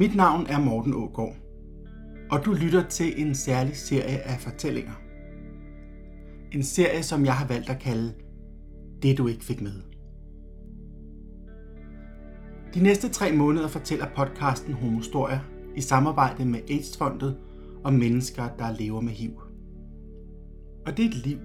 Mit 0.00 0.16
navn 0.16 0.46
er 0.46 0.60
Morten 0.60 0.94
Ågaard, 0.94 1.36
og 2.30 2.44
du 2.44 2.52
lytter 2.52 2.88
til 2.88 3.22
en 3.22 3.34
særlig 3.34 3.76
serie 3.76 4.18
af 4.18 4.40
fortællinger. 4.40 4.92
En 6.52 6.62
serie, 6.62 7.02
som 7.02 7.24
jeg 7.24 7.34
har 7.34 7.46
valgt 7.46 7.70
at 7.70 7.78
kalde 7.78 8.12
Det 9.02 9.18
du 9.18 9.26
ikke 9.26 9.44
fik 9.44 9.60
med. 9.60 9.72
De 12.74 12.82
næste 12.82 13.08
tre 13.08 13.32
måneder 13.32 13.68
fortæller 13.68 14.06
podcasten 14.16 14.72
Homostoria 14.72 15.40
i 15.76 15.80
samarbejde 15.80 16.44
med 16.44 16.60
AIDS-fondet 16.70 17.36
om 17.84 17.92
mennesker, 17.92 18.48
der 18.58 18.76
lever 18.78 19.00
med 19.00 19.12
HIV. 19.12 19.40
Og 20.86 20.96
det 20.96 21.04
er 21.04 21.08
et 21.08 21.26
liv, 21.26 21.38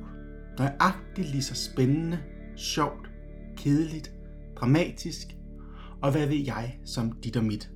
der 0.57 0.63
er 0.63 0.73
agtigt 0.79 1.29
lige 1.31 1.43
så 1.43 1.55
spændende, 1.55 2.19
sjovt, 2.55 3.11
kedeligt, 3.57 4.13
dramatisk 4.55 5.27
og 6.01 6.11
hvad 6.11 6.27
ved 6.27 6.45
jeg 6.45 6.79
som 6.85 7.11
dit 7.11 7.37
og 7.37 7.43
mit. 7.43 7.74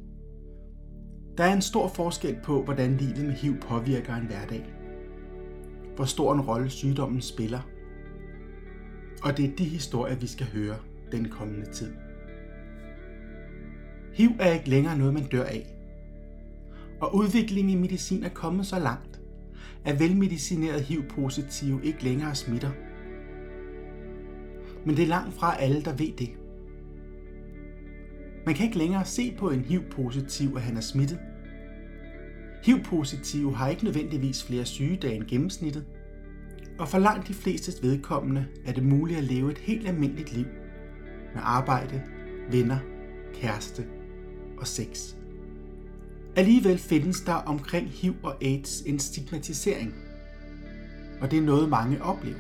Der 1.40 1.46
er 1.46 1.54
en 1.54 1.62
stor 1.62 1.88
forskel 1.88 2.38
på, 2.44 2.64
hvordan 2.64 2.98
livet 2.98 3.26
med 3.26 3.34
HIV 3.34 3.58
påvirker 3.60 4.16
en 4.16 4.26
hverdag. 4.26 4.66
Hvor 5.96 6.06
stor 6.06 6.34
en 6.34 6.42
rolle 6.42 6.70
sygdommen 6.70 7.22
spiller. 7.22 7.60
Og 9.24 9.38
det 9.38 9.46
er 9.46 9.56
de 9.56 9.64
historier, 9.64 10.16
vi 10.16 10.28
skal 10.28 10.48
høre 10.48 10.76
den 11.12 11.30
kommende 11.30 11.72
tid. 11.72 11.92
HIV 14.14 14.30
er 14.40 14.54
ikke 14.54 14.70
længere 14.70 14.98
noget, 14.98 15.14
man 15.14 15.24
dør 15.24 15.44
af. 15.44 15.76
Og 17.02 17.16
udviklingen 17.16 17.78
i 17.78 17.82
medicin 17.82 18.24
er 18.24 18.30
kommet 18.30 18.66
så 18.66 18.80
langt, 18.80 19.22
at 19.86 20.00
velmedicineret 20.00 20.82
HIV-positive 20.82 21.80
ikke 21.84 22.04
længere 22.04 22.36
smitter. 22.36 22.72
Men 24.86 24.96
det 24.96 25.04
er 25.04 25.08
langt 25.08 25.34
fra 25.34 25.62
alle, 25.62 25.82
der 25.82 25.94
ved 25.94 26.12
det. 26.18 26.30
Man 28.46 28.56
kan 28.56 28.66
ikke 28.66 28.78
længere 28.78 29.06
se 29.06 29.36
på 29.38 29.50
en 29.50 29.62
HIV-positiv, 29.62 30.54
at 30.56 30.62
han 30.62 30.78
er 30.78 30.82
smittet. 30.82 31.20
HIV-positive 32.64 33.56
har 33.56 33.70
ikke 33.70 33.84
nødvendigvis 33.84 34.44
flere 34.44 34.66
sygedage 34.66 35.16
end 35.16 35.24
gennemsnittet, 35.24 35.86
og 36.80 36.90
for 36.90 37.00
langt 37.00 37.28
de 37.28 37.34
flestes 37.34 37.84
vedkommende 37.84 38.46
er 38.66 38.74
det 38.74 38.84
muligt 38.84 39.18
at 39.18 39.24
leve 39.24 39.52
et 39.52 39.58
helt 39.58 39.88
almindeligt 39.88 40.34
liv 40.34 40.46
med 41.34 41.42
arbejde, 41.44 42.02
venner, 42.52 42.80
kæreste 43.34 43.86
og 44.58 44.68
sex. 44.68 45.14
Alligevel 46.36 46.78
findes 46.78 47.22
der 47.22 47.34
omkring 47.34 47.88
HIV 47.90 48.16
og 48.24 48.44
AIDS 48.44 48.82
en 48.82 49.00
stigmatisering, 49.00 49.96
og 51.22 51.32
det 51.32 51.40
er 51.40 51.44
noget 51.44 51.70
mange 51.70 52.04
oplever. 52.04 52.40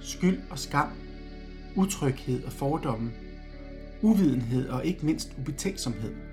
Skyld 0.00 0.38
og 0.50 0.58
skam, 0.58 0.88
utryghed 1.76 2.44
og 2.44 2.52
fordomme, 2.52 3.12
uvidenhed 4.02 4.68
og 4.68 4.86
ikke 4.86 5.06
mindst 5.06 5.32
ubetænksomhed. 5.38 6.25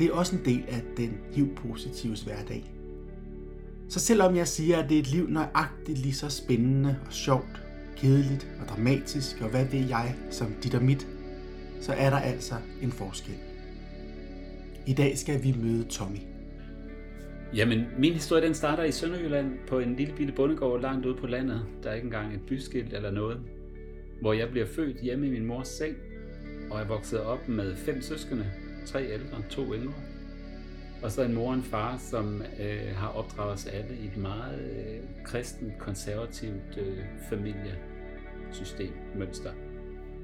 Det 0.00 0.08
er 0.08 0.12
også 0.12 0.36
en 0.36 0.44
del 0.44 0.64
af 0.68 0.82
den 0.96 1.18
HIV-positives 1.32 2.22
hverdag. 2.22 2.74
Så 3.88 4.00
selvom 4.00 4.36
jeg 4.36 4.48
siger, 4.48 4.82
at 4.82 4.88
det 4.88 4.96
er 4.96 5.00
et 5.00 5.10
liv 5.10 5.28
nøjagtigt 5.28 5.98
lige 5.98 6.14
så 6.14 6.28
spændende 6.28 6.96
og 7.06 7.12
sjovt, 7.12 7.62
kedeligt 7.96 8.48
og 8.60 8.68
dramatisk, 8.68 9.40
og 9.40 9.50
hvad 9.50 9.64
ved 9.64 9.88
jeg 9.88 10.14
som 10.30 10.54
dit 10.62 10.74
og 10.74 10.82
mit, 10.82 11.06
så 11.80 11.92
er 11.92 12.10
der 12.10 12.16
altså 12.16 12.54
en 12.82 12.92
forskel. 12.92 13.34
I 14.86 14.92
dag 14.92 15.18
skal 15.18 15.42
vi 15.42 15.54
møde 15.62 15.84
Tommy. 15.84 16.18
Jamen, 17.54 17.84
min 17.98 18.12
historie 18.12 18.46
den 18.46 18.54
starter 18.54 18.84
i 18.84 18.92
Sønderjylland 18.92 19.58
på 19.68 19.78
en 19.78 19.96
lille 19.96 20.14
bitte 20.16 20.32
bondegård 20.32 20.80
langt 20.80 21.06
ude 21.06 21.16
på 21.16 21.26
landet. 21.26 21.66
Der 21.82 21.90
er 21.90 21.94
ikke 21.94 22.04
engang 22.04 22.34
et 22.34 22.40
byskilt 22.48 22.94
eller 22.94 23.10
noget. 23.10 23.40
Hvor 24.20 24.32
jeg 24.32 24.48
bliver 24.50 24.66
født 24.66 25.00
hjemme 25.02 25.26
i 25.26 25.30
min 25.30 25.44
mors 25.44 25.68
seng, 25.68 25.96
og 26.70 26.78
jeg 26.78 26.88
voksede 26.88 27.26
op 27.26 27.48
med 27.48 27.76
fem 27.76 28.02
søskende. 28.02 28.46
Tre 28.86 29.12
ældre, 29.12 29.42
to 29.50 29.74
yngre. 29.74 29.94
Og 31.02 31.12
så 31.12 31.22
en 31.22 31.34
mor 31.34 31.48
og 31.48 31.54
en 31.54 31.62
far, 31.62 31.98
som 31.98 32.42
øh, 32.60 32.96
har 32.96 33.08
opdraget 33.08 33.52
os 33.52 33.66
alle 33.66 33.96
i 34.02 34.06
et 34.06 34.16
meget 34.16 34.60
øh, 34.60 35.24
kristent, 35.24 35.78
konservativt 35.78 36.78
øh, 36.78 37.04
familiesystem, 37.28 38.92
mønster, 39.16 39.52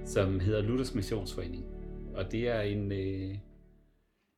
som 0.04 0.40
hedder 0.40 0.62
Luthers 0.62 0.94
Missionsforening. 0.94 1.64
Og 2.14 2.32
det 2.32 2.48
er 2.48 2.60
en, 2.60 2.92
øh, 2.92 3.38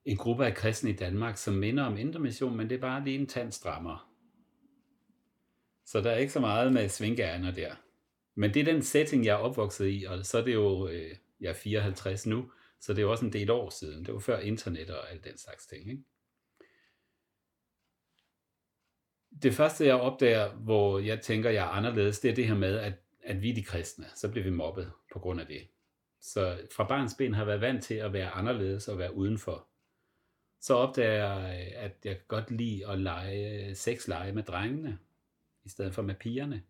en 0.04 0.16
gruppe 0.16 0.46
af 0.46 0.54
kristne 0.54 0.90
i 0.90 0.96
Danmark, 0.96 1.36
som 1.36 1.54
minder 1.54 1.84
om 1.84 1.96
Indre 1.96 2.20
Mission, 2.20 2.56
men 2.56 2.70
det 2.70 2.76
er 2.76 2.80
bare 2.80 3.04
lige 3.04 3.18
en 3.18 3.26
tand 3.26 3.52
strammere. 3.52 3.98
Så 5.86 6.00
der 6.00 6.10
er 6.10 6.16
ikke 6.16 6.32
så 6.32 6.40
meget 6.40 6.72
med 6.72 6.88
svingærner 6.88 7.50
der. 7.50 7.70
Men 8.34 8.54
det 8.54 8.60
er 8.60 8.72
den 8.72 8.82
setting, 8.82 9.24
jeg 9.24 9.32
er 9.32 9.36
opvokset 9.36 9.88
i, 9.88 10.04
og 10.08 10.26
så 10.26 10.38
er 10.38 10.44
det 10.44 10.54
jo, 10.54 10.88
øh, 10.88 11.10
jeg 11.40 11.48
er 11.48 11.54
54 11.54 12.26
nu, 12.26 12.44
så 12.80 12.92
det 12.92 12.98
er 12.98 13.02
jo 13.02 13.10
også 13.10 13.24
en 13.24 13.32
del 13.32 13.50
år 13.50 13.70
siden. 13.70 14.04
Det 14.04 14.14
var 14.14 14.20
før 14.20 14.38
internet 14.38 14.90
og 14.90 15.10
alt 15.10 15.24
den 15.24 15.38
slags 15.38 15.66
ting. 15.66 15.90
Ikke? 15.90 16.02
Det 19.42 19.54
første, 19.54 19.86
jeg 19.86 19.94
opdager, 19.94 20.54
hvor 20.54 20.98
jeg 20.98 21.20
tænker, 21.20 21.50
jeg 21.50 21.64
er 21.64 21.68
anderledes, 21.68 22.20
det 22.20 22.30
er 22.30 22.34
det 22.34 22.46
her 22.46 22.54
med, 22.54 22.78
at, 22.78 22.94
at 23.24 23.42
vi 23.42 23.52
de 23.52 23.64
kristne. 23.64 24.06
Så 24.14 24.30
bliver 24.30 24.44
vi 24.44 24.50
mobbet 24.50 24.92
på 25.12 25.18
grund 25.18 25.40
af 25.40 25.46
det. 25.46 25.68
Så 26.20 26.58
fra 26.72 26.84
barns 26.84 27.14
ben 27.18 27.34
har 27.34 27.40
jeg 27.40 27.46
været 27.46 27.60
vant 27.60 27.84
til 27.84 27.94
at 27.94 28.12
være 28.12 28.30
anderledes 28.30 28.88
og 28.88 28.98
være 28.98 29.14
udenfor. 29.14 29.68
Så 30.60 30.74
opdager 30.74 31.12
jeg, 31.12 31.50
at 31.74 31.96
jeg 32.04 32.16
kan 32.16 32.24
godt 32.28 32.50
lide 32.50 32.88
at 32.88 32.98
lege 32.98 33.74
sexlege 33.74 34.32
med 34.32 34.42
drengene, 34.42 34.98
i 35.64 35.68
stedet 35.68 35.94
for 35.94 36.02
med 36.02 36.14
pigerne. 36.14 36.62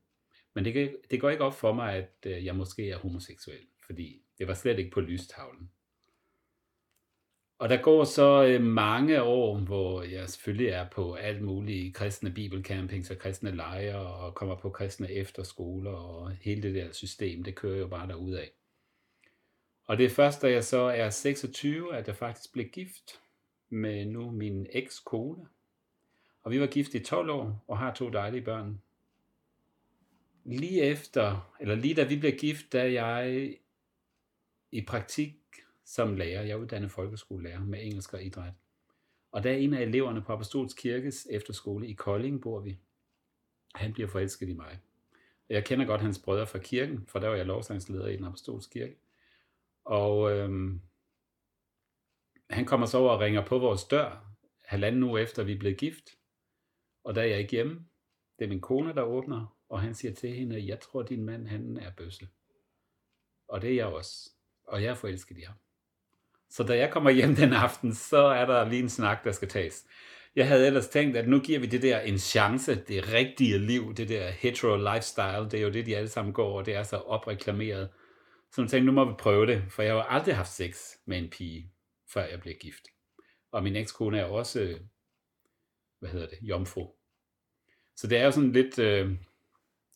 Men 0.54 0.64
det, 0.64 0.96
det 1.10 1.20
går 1.20 1.30
ikke 1.30 1.44
op 1.44 1.54
for 1.54 1.72
mig, 1.72 1.94
at 1.94 2.26
øh, 2.26 2.44
jeg 2.44 2.56
måske 2.56 2.90
er 2.90 2.98
homoseksuel, 2.98 3.66
fordi 3.86 4.22
det 4.38 4.48
var 4.48 4.54
slet 4.54 4.78
ikke 4.78 4.90
på 4.90 5.00
lystavlen. 5.00 5.70
Og 7.58 7.68
der 7.68 7.82
går 7.82 8.04
så 8.04 8.44
øh, 8.44 8.62
mange 8.62 9.22
år, 9.22 9.58
hvor 9.58 10.02
jeg 10.02 10.28
selvfølgelig 10.28 10.68
er 10.68 10.88
på 10.88 11.14
alt 11.14 11.42
muligt 11.42 11.94
kristne 11.94 12.30
bibelcampings 12.30 13.10
og 13.10 13.18
kristne 13.18 13.50
lejre 13.50 13.98
og 13.98 14.34
kommer 14.34 14.56
på 14.56 14.70
kristne 14.70 15.12
efterskoler 15.12 15.90
og 15.90 16.30
hele 16.30 16.62
det 16.62 16.74
der 16.74 16.92
system, 16.92 17.44
det 17.44 17.54
kører 17.54 17.78
jo 17.78 17.86
bare 17.86 18.38
af. 18.38 18.50
Og 19.84 19.98
det 19.98 20.06
er 20.06 20.10
først, 20.10 20.42
da 20.42 20.50
jeg 20.50 20.64
så 20.64 20.78
er 20.78 21.10
26, 21.10 21.96
at 21.96 22.06
jeg 22.06 22.16
faktisk 22.16 22.52
blev 22.52 22.68
gift 22.68 23.20
med 23.68 24.06
nu 24.06 24.30
min 24.30 24.66
ekskone. 24.72 25.46
Og 26.42 26.50
vi 26.50 26.60
var 26.60 26.66
gift 26.66 26.94
i 26.94 27.04
12 27.04 27.30
år 27.30 27.64
og 27.68 27.78
har 27.78 27.94
to 27.94 28.10
dejlige 28.10 28.42
børn. 28.42 28.82
Lige 30.44 30.82
efter, 30.82 31.52
eller 31.60 31.74
lige 31.74 31.94
da 31.94 32.04
vi 32.04 32.16
blev 32.16 32.32
gift, 32.32 32.72
da 32.72 32.92
jeg 32.92 33.50
i 34.72 34.84
praktik 34.84 35.34
som 35.88 36.16
lærer. 36.16 36.42
Jeg 36.42 36.50
er 36.50 36.56
uddannet 36.56 36.90
folkeskolelærer 36.90 37.64
med 37.64 37.84
engelsk 37.84 38.14
og 38.14 38.22
idræt. 38.22 38.54
Og 39.32 39.42
der 39.42 39.50
er 39.50 39.56
en 39.56 39.74
af 39.74 39.82
eleverne 39.82 40.22
på 40.22 40.32
Apostolsk 40.32 40.76
Kirkes 40.76 41.26
efterskole 41.30 41.88
i 41.88 41.92
Kolding, 41.92 42.42
bor 42.42 42.60
vi. 42.60 42.78
Han 43.74 43.92
bliver 43.92 44.08
forelsket 44.08 44.48
i 44.48 44.52
mig. 44.52 44.80
Jeg 45.48 45.64
kender 45.64 45.86
godt 45.86 46.00
hans 46.00 46.18
brødre 46.18 46.46
fra 46.46 46.58
kirken, 46.58 47.06
for 47.06 47.18
der 47.18 47.28
var 47.28 47.36
jeg 47.36 47.46
lovsangsleder 47.46 48.06
i 48.06 48.16
den 48.16 48.24
apostolske 48.24 48.72
kirke. 48.72 48.96
Og 49.84 50.32
øhm, 50.32 50.80
han 52.50 52.64
kommer 52.64 52.86
så 52.86 52.98
over 52.98 53.10
og 53.10 53.20
ringer 53.20 53.46
på 53.46 53.58
vores 53.58 53.84
dør, 53.84 54.34
halvanden 54.64 55.02
uge 55.02 55.20
efter 55.20 55.44
vi 55.44 55.52
er 55.52 55.58
blevet 55.58 55.78
gift. 55.78 56.18
Og 57.04 57.14
der 57.14 57.22
er 57.22 57.26
jeg 57.26 57.38
ikke 57.38 57.50
hjemme. 57.50 57.86
Det 58.38 58.44
er 58.44 58.48
min 58.48 58.60
kone, 58.60 58.94
der 58.94 59.02
åbner, 59.02 59.56
og 59.68 59.80
han 59.80 59.94
siger 59.94 60.14
til 60.14 60.34
hende, 60.34 60.66
jeg 60.66 60.80
tror, 60.80 61.02
din 61.02 61.24
mand 61.24 61.46
han 61.46 61.76
er 61.76 61.90
bøsse. 61.96 62.28
Og 63.48 63.62
det 63.62 63.70
er 63.70 63.74
jeg 63.74 63.86
også. 63.86 64.30
Og 64.64 64.82
jeg 64.82 64.90
er 64.90 64.94
forelsket 64.94 65.38
i 65.38 65.42
ham. 65.42 65.56
Så 66.50 66.62
da 66.62 66.76
jeg 66.76 66.90
kommer 66.90 67.10
hjem 67.10 67.34
den 67.34 67.52
aften, 67.52 67.94
så 67.94 68.18
er 68.18 68.46
der 68.46 68.68
lige 68.68 68.82
en 68.82 68.88
snak, 68.88 69.24
der 69.24 69.32
skal 69.32 69.48
tages. 69.48 69.84
Jeg 70.36 70.48
havde 70.48 70.66
ellers 70.66 70.88
tænkt, 70.88 71.16
at 71.16 71.28
nu 71.28 71.40
giver 71.40 71.58
vi 71.58 71.66
det 71.66 71.82
der 71.82 72.00
en 72.00 72.18
chance, 72.18 72.74
det 72.74 73.12
rigtige 73.12 73.58
liv, 73.58 73.94
det 73.94 74.08
der 74.08 74.30
hetero 74.30 74.76
lifestyle, 74.76 75.50
det 75.50 75.54
er 75.54 75.62
jo 75.62 75.70
det, 75.70 75.86
de 75.86 75.96
alle 75.96 76.08
sammen 76.08 76.34
går, 76.34 76.58
og 76.58 76.66
det 76.66 76.74
er 76.74 76.82
så 76.82 76.96
opreklameret. 76.96 77.88
Så 78.52 78.62
jeg 78.62 78.70
tænkte, 78.70 78.86
nu 78.86 78.92
må 78.92 79.04
vi 79.04 79.14
prøve 79.18 79.46
det, 79.46 79.62
for 79.70 79.82
jeg 79.82 79.92
har 79.92 79.98
jo 79.98 80.04
aldrig 80.08 80.36
haft 80.36 80.52
sex 80.52 80.92
med 81.06 81.18
en 81.18 81.30
pige, 81.30 81.72
før 82.12 82.24
jeg 82.24 82.40
blev 82.40 82.54
gift. 82.54 82.82
Og 83.52 83.62
min 83.62 83.76
ekskone 83.76 84.18
er 84.18 84.24
også, 84.24 84.78
hvad 85.98 86.10
hedder 86.10 86.26
det, 86.26 86.38
jomfru. 86.42 86.86
Så 87.96 88.06
det 88.06 88.18
er 88.18 88.24
jo 88.24 88.30
sådan 88.30 88.52
lidt 88.52 88.78
øh, 88.78 89.10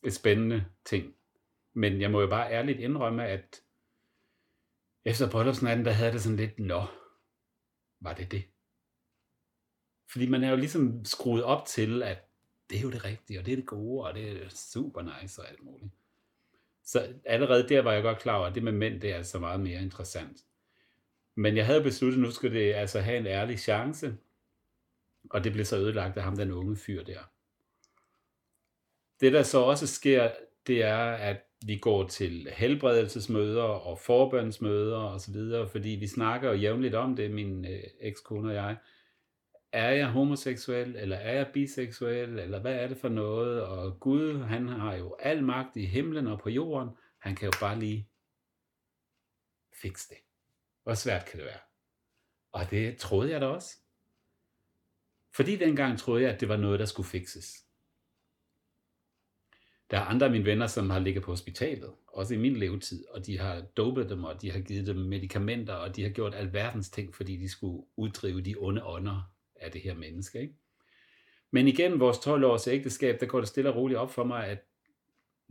et 0.05 0.14
spændende 0.14 0.64
ting. 0.84 1.14
Men 1.75 2.00
jeg 2.00 2.10
må 2.10 2.20
jo 2.20 2.26
bare 2.26 2.52
ærligt 2.52 2.81
indrømme, 2.81 3.26
at 3.26 3.60
efter 5.04 5.31
bryllupsnatten, 5.31 5.84
der 5.84 5.93
havde 5.93 6.12
det 6.12 6.22
sådan 6.22 6.37
lidt, 6.37 6.58
nå, 6.58 6.87
var 8.00 8.14
det 8.14 8.31
det? 8.31 8.44
Fordi 10.12 10.28
man 10.28 10.44
er 10.44 10.50
jo 10.50 10.56
ligesom 10.56 11.04
skruet 11.04 11.44
op 11.44 11.66
til, 11.66 12.02
at 12.02 12.19
det 12.70 12.78
er 12.78 12.82
jo 12.82 12.90
det 12.90 13.04
rigtige, 13.04 13.38
og 13.38 13.46
det 13.46 13.52
er 13.52 13.56
det 13.56 13.66
gode, 13.66 14.04
og 14.04 14.14
det 14.14 14.43
er 14.43 14.49
super 14.49 15.02
nice 15.02 15.43
og 15.43 15.49
alt 15.49 15.62
muligt. 15.62 15.93
Så 16.84 17.14
allerede 17.25 17.69
der 17.69 17.82
var 17.82 17.93
jeg 17.93 18.02
godt 18.02 18.19
klar 18.19 18.37
over, 18.37 18.46
at 18.46 18.54
det 18.54 18.62
med 18.62 18.72
mænd, 18.72 19.00
det 19.00 19.10
er 19.10 19.16
altså 19.16 19.38
meget 19.38 19.60
mere 19.60 19.82
interessant. 19.82 20.44
Men 21.34 21.56
jeg 21.56 21.66
havde 21.66 21.82
besluttet, 21.82 22.19
at 22.19 22.22
nu 22.22 22.31
skulle 22.31 22.58
det 22.58 22.75
altså 22.75 23.00
have 23.00 23.19
en 23.19 23.26
ærlig 23.26 23.58
chance, 23.58 24.16
og 25.31 25.44
det 25.44 25.52
blev 25.52 25.64
så 25.64 25.76
ødelagt 25.76 26.16
af 26.16 26.22
ham, 26.22 26.37
den 26.37 26.50
unge 26.50 26.76
fyr 26.76 27.05
der. 27.05 27.20
Det 29.20 29.32
der 29.32 29.43
så 29.43 29.58
også 29.58 29.87
sker, 29.87 30.32
det 30.66 30.82
er, 30.82 31.05
at 31.05 31.40
vi 31.67 31.79
går 31.79 32.09
til 32.09 32.49
helbredelsesmøder 32.53 33.62
og 33.62 33.99
forbønsmøder 33.99 34.97
og 34.97 35.20
så 35.20 35.32
videre, 35.32 35.69
fordi 35.69 35.88
vi 35.88 36.06
snakker 36.06 36.49
jo 36.49 36.55
jævnligt 36.55 36.94
om 36.94 37.17
det, 37.17 37.31
min 37.31 37.64
øh, 37.64 37.82
ekskone 38.00 38.49
og 38.49 38.55
jeg. 38.55 38.76
Er 39.73 39.91
jeg 39.91 40.11
homoseksuel, 40.11 40.97
eller 40.97 41.17
er 41.17 41.35
jeg 41.35 41.50
biseksuel, 41.55 42.38
eller 42.38 42.61
hvad 42.61 42.75
er 42.75 42.88
det 42.88 42.97
for 42.97 43.09
noget? 43.09 43.62
Og 43.62 44.00
Gud, 44.00 44.38
han 44.38 44.69
har 44.69 44.94
jo 44.94 45.17
al 45.19 45.44
magt 45.44 45.76
i 45.76 45.87
himlen 45.87 46.26
og 46.26 46.41
på 46.41 46.50
jorden. 46.50 46.88
Han 47.19 47.37
kan 47.37 47.47
jo 47.47 47.53
bare 47.61 47.79
lige 47.79 48.08
fikse 49.82 50.08
det. 50.08 50.19
Hvor 50.82 50.94
svært 50.94 51.25
kan 51.25 51.38
det 51.38 51.47
være? 51.47 51.61
Og 52.53 52.70
det 52.70 52.99
troede 52.99 53.31
jeg 53.31 53.41
da 53.41 53.47
også. 53.47 53.76
Fordi 55.35 55.56
dengang 55.56 55.99
troede 55.99 56.23
jeg, 56.23 56.32
at 56.32 56.41
det 56.41 56.49
var 56.49 56.56
noget, 56.56 56.81
der 56.81 56.87
skulle 56.87 57.08
fikses. 57.08 57.62
Der 59.93 59.99
er 59.99 60.05
andre 60.05 60.27
af 60.27 60.33
mine 60.33 60.44
venner, 60.44 60.67
som 60.67 60.91
har 60.91 60.99
ligget 60.99 61.23
på 61.23 61.31
hospitalet, 61.31 61.91
også 62.06 62.35
i 62.35 62.39
min 62.39 62.56
levetid, 62.56 63.05
og 63.09 63.27
de 63.27 63.39
har 63.39 63.61
dopet 63.61 64.11
dem, 64.11 64.25
og 64.25 64.43
de 64.43 64.50
har 64.50 64.61
givet 64.61 64.87
dem 64.87 64.97
medicamenter, 64.97 65.75
og 65.75 65.97
de 65.97 66.03
har 66.03 66.11
gjort 66.11 66.35
alverdens 66.35 66.91
ting, 66.91 67.15
fordi 67.15 67.37
de 67.37 67.49
skulle 67.49 67.85
uddrive 67.97 68.41
de 68.41 68.55
onde 68.59 68.85
ånder 68.85 69.33
af 69.56 69.71
det 69.71 69.81
her 69.81 69.94
menneske. 69.94 70.41
Ikke? 70.41 70.55
Men 71.50 71.69
igen, 71.69 72.00
vores 72.00 72.19
12 72.19 72.44
års 72.44 72.69
ægteskab, 72.69 73.21
der 73.21 73.27
går 73.27 73.39
det 73.39 73.49
stille 73.49 73.71
og 73.71 73.77
roligt 73.77 73.99
op 73.99 74.11
for 74.11 74.25
mig, 74.25 74.47
at 74.47 74.59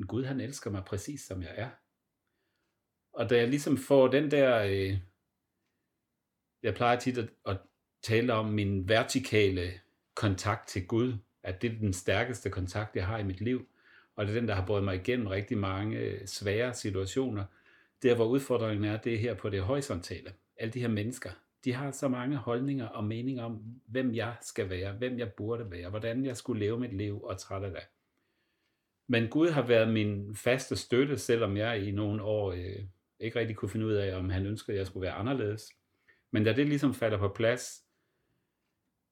Gud 0.08 0.24
han 0.24 0.40
elsker 0.40 0.72
mig 0.72 0.84
præcis 0.86 1.22
som 1.22 1.42
jeg 1.42 1.54
er. 1.56 1.70
Og 3.14 3.30
da 3.30 3.38
jeg 3.38 3.48
ligesom 3.48 3.78
får 3.78 4.08
den 4.08 4.32
der, 4.32 4.64
øh, 4.64 4.98
jeg 6.64 6.76
plejer 6.76 7.00
tit 7.00 7.18
at, 7.18 7.30
at 7.46 7.58
tale 8.04 8.34
om 8.34 8.46
min 8.46 8.90
vertikale 8.90 9.72
kontakt 10.16 10.68
til 10.68 10.88
Gud, 10.88 11.14
at 11.44 11.62
det 11.62 11.72
er 11.72 11.80
den 11.80 11.94
stærkeste 11.94 12.50
kontakt, 12.50 12.96
jeg 12.96 13.08
har 13.08 13.18
i 13.18 13.24
mit 13.24 13.42
liv, 13.42 13.68
og 14.22 14.28
det 14.28 14.36
er 14.36 14.40
den, 14.40 14.48
der 14.48 14.56
har 14.56 14.66
båret 14.66 14.84
mig 14.84 14.96
igennem 14.96 15.28
rigtig 15.28 15.58
mange 15.58 15.98
øh, 15.98 16.26
svære 16.26 16.74
situationer. 16.74 17.46
Der, 18.04 18.16
hvor 18.16 18.26
udfordringen 18.26 18.86
er, 18.86 18.98
det 18.98 19.14
er 19.14 19.18
her 19.18 19.34
på 19.34 19.50
det 19.50 19.62
horisontale. 19.62 20.34
Alle 20.58 20.74
de 20.74 20.80
her 20.80 20.88
mennesker, 20.88 21.30
de 21.66 21.74
har 21.74 21.92
så 21.92 22.08
mange 22.08 22.38
holdninger 22.38 22.88
og 22.88 23.04
meninger 23.04 23.44
om, 23.44 23.64
hvem 23.86 24.16
jeg 24.16 24.36
skal 24.42 24.70
være, 24.70 24.94
hvem 24.94 25.20
jeg 25.20 25.34
burde 25.34 25.72
være, 25.72 25.90
hvordan 25.90 26.26
jeg 26.26 26.38
skulle 26.38 26.60
leve 26.60 26.80
mit 26.80 26.94
liv 26.94 27.24
og 27.24 27.38
træt 27.38 27.64
af. 27.64 27.88
Men 29.08 29.28
Gud 29.28 29.50
har 29.50 29.62
været 29.62 29.94
min 29.94 30.36
faste 30.36 30.76
støtte, 30.76 31.18
selvom 31.18 31.58
jeg 31.58 31.84
i 31.88 31.92
nogle 31.92 32.24
år 32.24 32.52
øh, 32.52 32.84
ikke 33.20 33.40
rigtig 33.40 33.56
kunne 33.56 33.70
finde 33.70 33.86
ud 33.86 33.94
af, 33.94 34.18
om 34.18 34.30
han 34.30 34.46
ønskede, 34.46 34.78
at 34.78 34.80
jeg 34.80 34.88
skulle 34.88 35.02
være 35.02 35.14
anderledes. 35.14 35.70
Men 36.32 36.44
da 36.44 36.54
det 36.54 36.68
ligesom 36.68 36.94
falder 36.94 37.18
på 37.18 37.28
plads, 37.28 37.84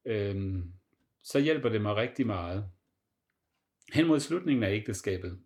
øh, 0.06 0.64
så 1.24 1.40
hjælper 1.40 1.70
det 1.70 1.82
mig 1.82 1.96
rigtig 1.96 2.28
meget. 2.28 2.72
Hen 3.94 4.08
mod 4.08 4.20
slutningen 4.20 4.64
af 4.64 4.72
ægteskabet, 4.72 5.40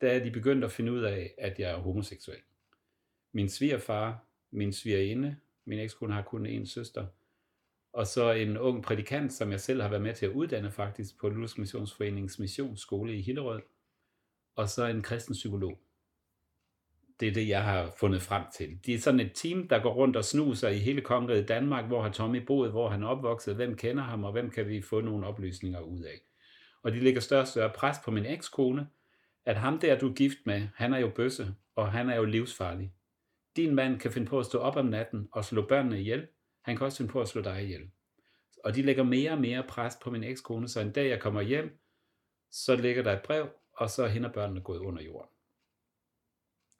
der 0.00 0.10
er 0.10 0.24
de 0.24 0.30
begyndt 0.30 0.64
at 0.64 0.72
finde 0.72 0.92
ud 0.92 1.02
af, 1.02 1.34
at 1.38 1.58
jeg 1.58 1.70
er 1.70 1.76
homoseksuel. 1.76 2.38
Min 3.32 3.48
svigerfar, 3.48 4.26
min 4.50 4.72
svigerinde, 4.72 5.36
min 5.64 5.78
ekskone 5.78 6.14
har 6.14 6.22
kun 6.22 6.46
en 6.46 6.66
søster, 6.66 7.06
og 7.92 8.06
så 8.06 8.32
en 8.32 8.58
ung 8.58 8.82
prædikant, 8.82 9.32
som 9.32 9.50
jeg 9.50 9.60
selv 9.60 9.82
har 9.82 9.88
været 9.88 10.02
med 10.02 10.14
til 10.14 10.26
at 10.26 10.32
uddanne 10.32 10.70
faktisk 10.70 11.18
på 11.20 11.28
Luthers 11.28 11.58
Missionsforeningens 11.58 12.38
missionsskole 12.38 13.16
i 13.16 13.22
Hillerød, 13.22 13.62
og 14.54 14.68
så 14.68 14.86
en 14.86 15.02
kristen 15.02 15.32
psykolog. 15.32 15.78
Det 17.20 17.28
er 17.28 17.32
det, 17.32 17.48
jeg 17.48 17.64
har 17.64 17.94
fundet 18.00 18.22
frem 18.22 18.42
til. 18.56 18.78
Det 18.86 18.94
er 18.94 18.98
sådan 18.98 19.20
et 19.20 19.32
team, 19.34 19.68
der 19.68 19.82
går 19.82 19.94
rundt 19.94 20.16
og 20.16 20.24
snuser 20.24 20.68
i 20.68 20.78
hele 20.78 21.00
kongeriget 21.00 21.48
Danmark, 21.48 21.86
hvor 21.86 22.02
har 22.02 22.12
Tommy 22.12 22.44
boet, 22.46 22.70
hvor 22.70 22.88
han 22.88 23.02
er 23.02 23.06
opvokset, 23.06 23.56
hvem 23.56 23.76
kender 23.76 24.02
ham, 24.02 24.24
og 24.24 24.32
hvem 24.32 24.50
kan 24.50 24.68
vi 24.68 24.82
få 24.82 25.00
nogle 25.00 25.26
oplysninger 25.26 25.80
ud 25.80 26.02
af. 26.02 26.20
Og 26.82 26.92
de 26.92 27.00
lægger 27.00 27.20
større 27.20 27.40
og 27.40 27.48
større 27.48 27.72
pres 27.72 27.96
på 28.04 28.10
min 28.10 28.26
ekskone, 28.26 28.88
at 29.44 29.56
ham 29.56 29.78
der, 29.78 29.98
du 29.98 30.08
er 30.08 30.14
gift 30.14 30.38
med, 30.46 30.68
han 30.74 30.92
er 30.92 30.98
jo 30.98 31.12
bøsse, 31.16 31.54
og 31.74 31.92
han 31.92 32.10
er 32.10 32.16
jo 32.16 32.24
livsfarlig. 32.24 32.92
Din 33.56 33.74
mand 33.74 34.00
kan 34.00 34.12
finde 34.12 34.26
på 34.26 34.38
at 34.38 34.46
stå 34.46 34.58
op 34.58 34.76
om 34.76 34.86
natten 34.86 35.28
og 35.32 35.44
slå 35.44 35.66
børnene 35.66 36.00
ihjel. 36.00 36.26
Han 36.62 36.76
kan 36.76 36.84
også 36.84 36.98
finde 36.98 37.12
på 37.12 37.20
at 37.20 37.28
slå 37.28 37.42
dig 37.42 37.64
ihjel. 37.64 37.90
Og 38.64 38.74
de 38.74 38.82
lægger 38.82 39.02
mere 39.02 39.30
og 39.30 39.40
mere 39.40 39.62
pres 39.68 39.98
på 40.02 40.10
min 40.10 40.24
ekskone, 40.24 40.68
så 40.68 40.80
en 40.80 40.92
dag 40.92 41.08
jeg 41.08 41.20
kommer 41.20 41.40
hjem, 41.40 41.78
så 42.50 42.76
ligger 42.76 43.02
der 43.02 43.12
et 43.12 43.22
brev, 43.22 43.48
og 43.72 43.90
så 43.90 44.04
er 44.04 44.08
hende 44.08 44.28
og 44.28 44.34
børnene 44.34 44.60
gået 44.60 44.78
under 44.78 45.02
jorden. 45.02 45.30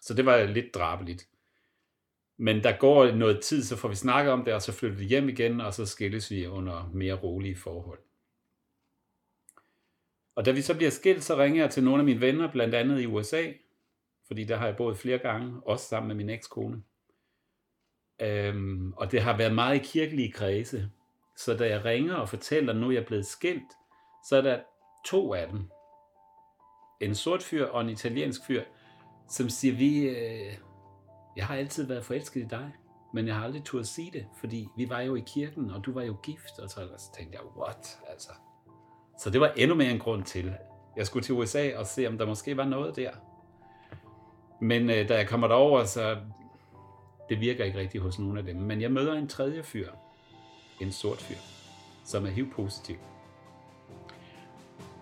Så 0.03 0.15
det 0.15 0.27
var 0.27 0.45
lidt 0.45 0.75
drabeligt. 0.75 1.29
Men 2.37 2.62
der 2.65 2.79
går 2.79 3.12
noget 3.12 3.43
tid, 3.43 3.65
så 3.65 3.77
får 3.77 3.89
vi 3.89 3.95
snakket 3.95 4.33
om 4.33 4.45
det, 4.45 4.55
og 4.55 4.62
så 4.62 4.73
flytter 4.73 4.97
vi 4.97 5.05
hjem 5.05 5.29
igen, 5.29 5.61
og 5.61 5.75
så 5.75 5.87
skilles 5.87 6.31
vi 6.31 6.47
under 6.47 6.91
mere 6.95 7.15
rolige 7.15 7.56
forhold. 7.56 8.08
Og 10.38 10.44
da 10.44 10.50
vi 10.50 10.62
så 10.62 10.75
bliver 10.76 10.90
skilt, 10.90 11.25
så 11.25 11.37
ringer 11.37 11.62
jeg 11.62 11.70
til 11.70 11.85
nogle 11.85 11.99
af 11.99 12.05
mine 12.05 12.20
venner, 12.20 12.52
blandt 12.52 12.75
andet 12.75 13.00
i 13.00 13.06
USA, 13.06 13.52
fordi 14.26 14.44
der 14.44 14.56
har 14.56 14.67
jeg 14.67 14.76
boet 14.76 14.96
flere 14.96 15.19
gange, 15.19 15.61
også 15.67 15.87
sammen 15.87 16.08
med 16.08 16.17
min 16.17 16.31
ekskone. 16.31 16.82
Øhm, 18.20 18.93
og 18.93 19.12
det 19.12 19.23
har 19.23 19.37
været 19.37 19.55
meget 19.55 19.76
i 19.76 19.85
kirkelige 19.85 20.32
kredse. 20.32 20.90
Så 21.37 21.56
da 21.56 21.69
jeg 21.69 21.85
ringer 21.85 22.14
og 22.14 22.29
fortæller, 22.29 22.73
at 22.73 22.79
nu 22.79 22.88
er 22.88 22.93
jeg 22.93 23.06
blevet 23.06 23.26
skilt, 23.26 23.73
så 24.29 24.37
er 24.37 24.40
der 24.40 24.61
to 25.06 25.35
af 25.35 25.49
dem. 25.49 25.61
En 27.00 27.14
sort 27.14 27.43
fyr 27.43 27.67
og 27.67 27.81
en 27.81 27.90
italiensk 27.90 28.40
fyr, 28.46 28.62
som 29.29 29.49
siger, 29.49 29.76
vi, 29.76 30.08
øh, 30.08 30.58
jeg 31.37 31.46
har 31.46 31.56
altid 31.56 31.87
været 31.87 32.05
forelsket 32.05 32.40
i 32.40 32.49
dig, 32.50 32.73
men 33.14 33.26
jeg 33.26 33.35
har 33.35 33.44
aldrig 33.44 33.64
turde 33.64 33.85
sige 33.85 34.11
det, 34.11 34.26
fordi 34.40 34.69
vi 34.76 34.88
var 34.88 35.00
jo 35.00 35.14
i 35.14 35.23
kirken, 35.26 35.70
og 35.70 35.85
du 35.85 35.93
var 35.93 36.02
jo 36.02 36.17
gift, 36.23 36.58
og 36.58 36.70
så, 36.70 36.88
så 36.99 37.12
tænkte 37.17 37.38
jeg, 37.38 37.56
what, 37.56 37.99
altså. 38.08 38.32
Så 39.19 39.31
det 39.31 39.41
var 39.41 39.53
endnu 39.56 39.76
mere 39.76 39.91
en 39.91 39.99
grund 39.99 40.25
til, 40.25 40.55
jeg 40.97 41.06
skulle 41.06 41.25
til 41.25 41.35
USA 41.35 41.76
og 41.76 41.87
se, 41.87 42.06
om 42.06 42.19
der 42.19 42.26
måske 42.26 42.56
var 42.56 42.65
noget 42.65 42.97
der. 42.97 43.11
Men 44.61 44.91
øh, 44.91 45.09
da 45.09 45.17
jeg 45.17 45.29
kommer 45.29 45.49
derover, 45.49 45.85
så 45.85 46.17
det 47.29 47.41
virker 47.41 47.65
ikke 47.65 47.79
rigtigt 47.79 48.03
hos 48.03 48.19
nogen 48.19 48.38
af 48.38 48.44
dem. 48.44 48.56
Men 48.56 48.81
jeg 48.81 48.93
møder 48.93 49.12
en 49.12 49.29
tredje 49.29 49.62
fyr, 49.62 49.88
en 50.81 50.93
sort 50.93 51.19
fyr, 51.19 51.37
som 52.05 52.26
er 52.26 52.31
HIV-positiv. 52.31 52.97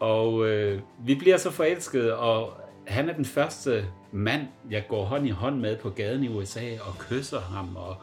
Og 0.00 0.46
øh, 0.46 0.82
vi 0.98 1.14
bliver 1.14 1.36
så 1.36 1.50
forelskede, 1.50 2.16
og 2.16 2.52
han 2.86 3.08
er 3.08 3.14
den 3.14 3.24
første 3.24 3.86
mand, 4.12 4.46
jeg 4.70 4.84
går 4.88 5.04
hånd 5.04 5.26
i 5.26 5.30
hånd 5.30 5.60
med 5.60 5.76
på 5.76 5.90
gaden 5.90 6.24
i 6.24 6.28
USA 6.28 6.78
og 6.80 6.98
kysser 6.98 7.40
ham, 7.40 7.76
og 7.76 7.96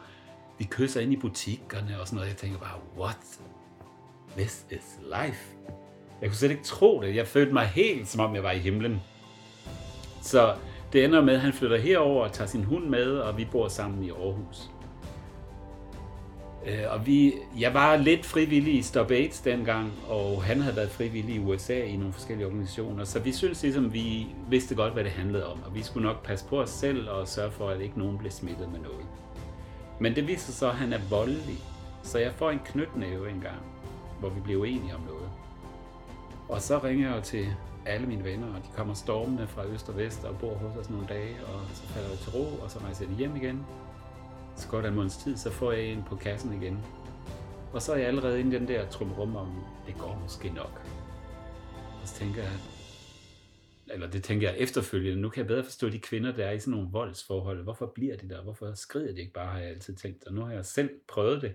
vi 0.58 0.64
kysser 0.64 1.00
ind 1.00 1.12
i 1.12 1.16
butikkerne 1.16 2.00
og 2.00 2.06
sådan 2.06 2.16
noget. 2.16 2.28
Jeg 2.28 2.36
tænker 2.36 2.58
bare, 2.58 2.78
what? 2.98 3.40
This 4.36 4.66
is 4.70 4.98
life. 5.02 5.56
Jeg 6.24 6.30
kunne 6.30 6.38
slet 6.38 6.50
ikke 6.50 6.64
tro 6.64 7.00
det. 7.02 7.16
Jeg 7.16 7.26
følte 7.26 7.52
mig 7.52 7.66
helt, 7.66 8.08
som 8.08 8.20
om 8.20 8.34
jeg 8.34 8.42
var 8.42 8.50
i 8.50 8.58
himlen. 8.58 9.02
Så 10.22 10.54
det 10.92 11.04
ender 11.04 11.22
med, 11.22 11.34
at 11.34 11.40
han 11.40 11.52
flytter 11.52 11.78
herover 11.78 12.24
og 12.24 12.32
tager 12.32 12.48
sin 12.48 12.64
hund 12.64 12.84
med, 12.84 13.06
og 13.06 13.38
vi 13.38 13.48
bor 13.52 13.68
sammen 13.68 14.04
i 14.04 14.10
Aarhus. 14.10 14.70
Øh, 16.66 16.84
og 16.90 17.06
vi, 17.06 17.34
jeg 17.58 17.74
var 17.74 17.96
lidt 17.96 18.26
frivillig 18.26 18.74
i 18.74 18.82
Stop 18.82 19.10
AIDS 19.10 19.40
dengang, 19.40 19.92
og 20.08 20.42
han 20.44 20.60
havde 20.60 20.76
været 20.76 20.90
frivillig 20.90 21.34
i 21.34 21.38
USA 21.38 21.84
i 21.84 21.96
nogle 21.96 22.12
forskellige 22.12 22.46
organisationer, 22.46 23.04
så 23.04 23.18
vi 23.18 23.32
synes 23.32 23.62
ligesom, 23.62 23.92
vi 23.92 24.26
vidste 24.48 24.74
godt, 24.74 24.92
hvad 24.92 25.04
det 25.04 25.12
handlede 25.12 25.46
om, 25.46 25.58
og 25.66 25.74
vi 25.74 25.82
skulle 25.82 26.06
nok 26.06 26.26
passe 26.26 26.46
på 26.48 26.60
os 26.60 26.70
selv 26.70 27.08
og 27.10 27.28
sørge 27.28 27.50
for, 27.50 27.68
at 27.68 27.80
ikke 27.80 27.98
nogen 27.98 28.18
blev 28.18 28.30
smittet 28.30 28.72
med 28.72 28.80
noget. 28.80 29.06
Men 30.00 30.16
det 30.16 30.28
viser 30.28 30.52
så, 30.52 30.68
at 30.68 30.74
han 30.74 30.92
er 30.92 31.00
voldelig, 31.10 31.58
så 32.02 32.18
jeg 32.18 32.32
får 32.34 32.50
en 32.50 32.60
knytnæve 32.64 33.30
en 33.30 33.40
gang, 33.40 33.62
hvor 34.20 34.28
vi 34.28 34.40
bliver 34.40 34.60
uenige 34.60 34.94
om 34.94 35.00
noget. 35.00 35.43
Og 36.48 36.62
så 36.62 36.78
ringer 36.78 37.14
jeg 37.14 37.22
til 37.22 37.46
alle 37.86 38.06
mine 38.06 38.24
venner, 38.24 38.54
og 38.54 38.62
de 38.62 38.68
kommer 38.76 38.94
stormende 38.94 39.48
fra 39.48 39.66
øst 39.66 39.88
og 39.88 39.96
vest 39.96 40.24
og 40.24 40.38
bor 40.38 40.54
hos 40.54 40.76
os 40.76 40.90
nogle 40.90 41.06
dage, 41.06 41.36
og 41.46 41.60
så 41.74 41.82
falder 41.82 42.08
jeg 42.08 42.18
til 42.18 42.32
ro, 42.32 42.62
og 42.62 42.70
så 42.70 42.78
rejser 42.78 43.06
jeg 43.08 43.16
hjem 43.16 43.36
igen. 43.36 43.66
Så 44.56 44.68
går 44.68 44.80
der 44.80 44.88
en 44.88 44.94
måneds 44.94 45.16
tid, 45.16 45.36
så 45.36 45.50
får 45.50 45.72
jeg 45.72 45.84
en 45.84 46.04
på 46.08 46.16
kassen 46.16 46.62
igen. 46.62 46.78
Og 47.72 47.82
så 47.82 47.92
er 47.92 47.96
jeg 47.96 48.06
allerede 48.06 48.40
inde 48.40 48.56
i 48.56 48.58
den 48.58 48.68
der 48.68 48.88
trumrum 48.88 49.36
om, 49.36 49.64
det 49.86 49.94
går 49.98 50.18
måske 50.22 50.48
nok. 50.48 50.82
Og 52.02 52.08
så 52.08 52.14
tænker 52.14 52.42
jeg, 52.42 52.52
eller 53.90 54.10
det 54.10 54.22
tænker 54.22 54.50
jeg 54.50 54.58
efterfølgende, 54.58 55.22
nu 55.22 55.28
kan 55.28 55.40
jeg 55.40 55.46
bedre 55.46 55.64
forstå 55.64 55.88
de 55.88 55.98
kvinder, 55.98 56.32
der 56.32 56.46
er 56.46 56.52
i 56.52 56.60
sådan 56.60 56.72
nogle 56.72 56.88
voldsforhold. 56.92 57.62
Hvorfor 57.62 57.86
bliver 57.86 58.16
de 58.16 58.28
der? 58.28 58.42
Hvorfor 58.42 58.74
skrider 58.74 59.12
de 59.12 59.20
ikke 59.20 59.32
bare, 59.32 59.46
har 59.46 59.58
jeg 59.58 59.68
altid 59.68 59.94
tænkt. 59.94 60.24
Og 60.26 60.34
nu 60.34 60.44
har 60.44 60.52
jeg 60.52 60.64
selv 60.64 60.90
prøvet 61.08 61.42
det. 61.42 61.54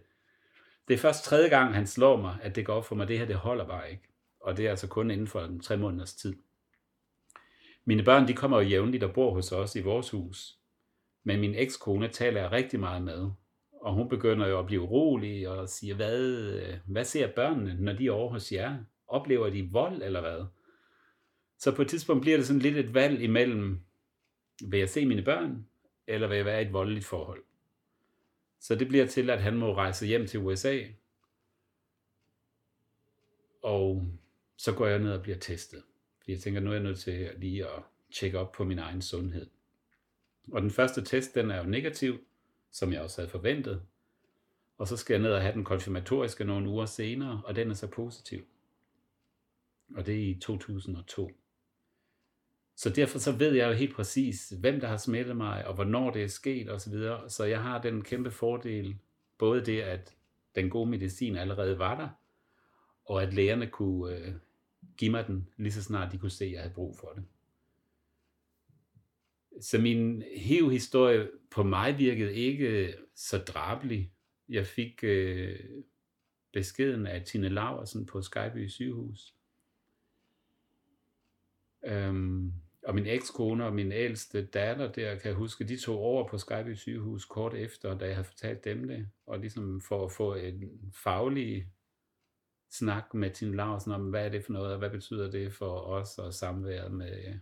Det 0.87 0.93
er 0.93 0.97
først 0.97 1.23
tredje 1.23 1.49
gang, 1.49 1.75
han 1.75 1.87
slår 1.87 2.21
mig, 2.21 2.37
at 2.41 2.55
det 2.55 2.65
går 2.65 2.73
op 2.73 2.85
for 2.85 2.95
mig, 2.95 3.07
det 3.07 3.19
her 3.19 3.25
det 3.25 3.35
holder 3.35 3.67
bare 3.67 3.91
ikke 3.91 4.08
og 4.39 4.57
det 4.57 4.65
er 4.65 4.69
altså 4.69 4.87
kun 4.87 5.11
inden 5.11 5.27
for 5.27 5.41
en 5.41 5.59
tre 5.59 5.77
måneders 5.77 6.13
tid. 6.13 6.35
Mine 7.85 8.03
børn 8.03 8.27
de 8.27 8.33
kommer 8.33 8.61
jo 8.61 8.67
jævnligt 8.67 9.03
og 9.03 9.13
bor 9.13 9.33
hos 9.33 9.51
os 9.51 9.75
i 9.75 9.81
vores 9.81 10.09
hus, 10.09 10.57
men 11.23 11.39
min 11.39 11.55
ekskone 11.55 12.07
taler 12.07 12.41
jeg 12.41 12.51
rigtig 12.51 12.79
meget 12.79 13.01
med, 13.01 13.31
og 13.81 13.93
hun 13.93 14.09
begynder 14.09 14.47
jo 14.47 14.59
at 14.59 14.65
blive 14.65 14.81
urolig 14.81 15.49
og 15.49 15.69
siger, 15.69 15.95
hvad, 15.95 16.51
hvad 16.85 17.03
ser 17.03 17.27
børnene, 17.35 17.77
når 17.79 17.93
de 17.93 18.07
er 18.07 18.11
over 18.11 18.29
hos 18.29 18.51
jer? 18.51 18.77
Oplever 19.07 19.49
de 19.49 19.69
vold 19.71 20.03
eller 20.03 20.21
hvad? 20.21 20.45
Så 21.57 21.75
på 21.75 21.81
et 21.81 21.87
tidspunkt 21.87 22.21
bliver 22.21 22.37
det 22.37 22.47
sådan 22.47 22.61
lidt 22.61 22.77
et 22.77 22.93
valg 22.93 23.21
imellem, 23.21 23.79
vil 24.65 24.79
jeg 24.79 24.89
se 24.89 25.05
mine 25.05 25.21
børn, 25.21 25.65
eller 26.07 26.27
vil 26.27 26.35
jeg 26.35 26.45
være 26.45 26.63
i 26.63 26.65
et 26.65 26.73
voldeligt 26.73 27.05
forhold? 27.05 27.43
Så 28.59 28.75
det 28.75 28.87
bliver 28.87 29.05
til, 29.05 29.29
at 29.29 29.41
han 29.41 29.57
må 29.57 29.73
rejse 29.75 30.07
hjem 30.07 30.27
til 30.27 30.39
USA, 30.39 30.79
og 33.63 34.07
så 34.59 34.73
går 34.73 34.87
jeg 34.87 34.99
ned 34.99 35.11
og 35.11 35.21
bliver 35.21 35.37
testet. 35.37 35.83
Fordi 36.17 36.31
jeg 36.31 36.39
tænker, 36.39 36.59
nu 36.59 36.69
er 36.69 36.73
jeg 36.73 36.83
nødt 36.83 36.99
til 36.99 37.31
lige 37.37 37.65
at 37.65 37.83
tjekke 38.13 38.39
op 38.39 38.51
på 38.51 38.63
min 38.63 38.79
egen 38.79 39.01
sundhed. 39.01 39.47
Og 40.51 40.61
den 40.61 40.71
første 40.71 41.03
test, 41.03 41.35
den 41.35 41.51
er 41.51 41.57
jo 41.57 41.63
negativ, 41.63 42.19
som 42.71 42.93
jeg 42.93 43.01
også 43.01 43.21
havde 43.21 43.29
forventet. 43.29 43.81
Og 44.77 44.87
så 44.87 44.97
skal 44.97 45.13
jeg 45.13 45.21
ned 45.21 45.31
og 45.31 45.41
have 45.41 45.53
den 45.53 45.63
konfirmatoriske 45.63 46.45
nogle 46.45 46.69
uger 46.69 46.85
senere, 46.85 47.41
og 47.45 47.55
den 47.55 47.69
er 47.69 47.73
så 47.73 47.87
positiv. 47.87 48.45
Og 49.95 50.05
det 50.05 50.15
er 50.15 50.29
i 50.29 50.39
2002. 50.41 51.31
Så 52.75 52.89
derfor 52.89 53.19
så 53.19 53.31
ved 53.31 53.53
jeg 53.53 53.67
jo 53.67 53.73
helt 53.73 53.95
præcis, 53.95 54.53
hvem 54.59 54.79
der 54.79 54.87
har 54.87 54.97
smittet 54.97 55.37
mig, 55.37 55.67
og 55.67 55.73
hvornår 55.73 56.11
det 56.11 56.23
er 56.23 56.27
sket 56.27 56.71
osv. 56.71 56.93
Så, 56.93 57.23
så 57.27 57.43
jeg 57.43 57.61
har 57.61 57.81
den 57.81 58.03
kæmpe 58.03 58.31
fordel, 58.31 58.97
både 59.37 59.65
det, 59.65 59.81
at 59.81 60.15
den 60.55 60.69
gode 60.69 60.89
medicin 60.89 61.35
allerede 61.35 61.79
var 61.79 61.97
der, 61.97 62.09
og 63.05 63.23
at 63.23 63.33
lægerne 63.33 63.67
kunne 63.67 64.15
øh, 64.15 64.33
give 64.97 65.11
mig 65.11 65.27
den, 65.27 65.47
lige 65.57 65.71
så 65.71 65.83
snart 65.83 66.11
de 66.11 66.17
kunne 66.17 66.29
se, 66.29 66.45
at 66.45 66.51
jeg 66.51 66.61
havde 66.61 66.73
brug 66.73 66.97
for 66.99 67.13
det. 67.15 67.23
Så 69.61 69.77
min 69.77 70.23
HIV-historie 70.35 71.29
på 71.51 71.63
mig 71.63 71.97
virkede 71.97 72.33
ikke 72.33 72.95
så 73.15 73.37
drabelig. 73.37 74.11
Jeg 74.49 74.67
fik 74.67 75.03
øh, 75.03 75.59
beskeden 76.53 77.07
af 77.07 77.21
Tine 77.21 77.49
Laversen 77.49 78.05
på 78.05 78.21
Skyby 78.21 78.67
sygehus. 78.67 79.35
Øhm, 81.85 82.53
og 82.83 82.95
min 82.95 83.05
ekskone 83.05 83.65
og 83.65 83.73
min 83.73 83.91
ældste 83.91 84.45
datter 84.45 84.91
der, 84.91 85.15
kan 85.15 85.27
jeg 85.29 85.35
huske, 85.35 85.63
de 85.63 85.77
tog 85.77 85.97
over 85.97 86.27
på 86.27 86.37
Skyby 86.37 86.73
sygehus 86.75 87.25
kort 87.25 87.53
efter, 87.53 87.97
da 87.97 88.05
jeg 88.05 88.15
havde 88.15 88.27
fortalt 88.27 88.63
dem 88.63 88.87
det. 88.87 89.09
Og 89.25 89.39
ligesom 89.39 89.81
for 89.81 90.05
at 90.05 90.11
få 90.11 90.35
en 90.35 90.91
faglig 91.03 91.67
snak 92.69 93.13
med 93.13 93.31
Tim 93.31 93.53
Larsen 93.53 93.91
om, 93.91 94.09
hvad 94.09 94.25
er 94.25 94.29
det 94.29 94.45
for 94.45 94.53
noget, 94.53 94.71
og 94.71 94.77
hvad 94.77 94.89
betyder 94.89 95.31
det 95.31 95.53
for 95.53 95.79
os 95.79 96.17
og 96.17 96.33
samværet 96.33 96.91
med 96.91 97.39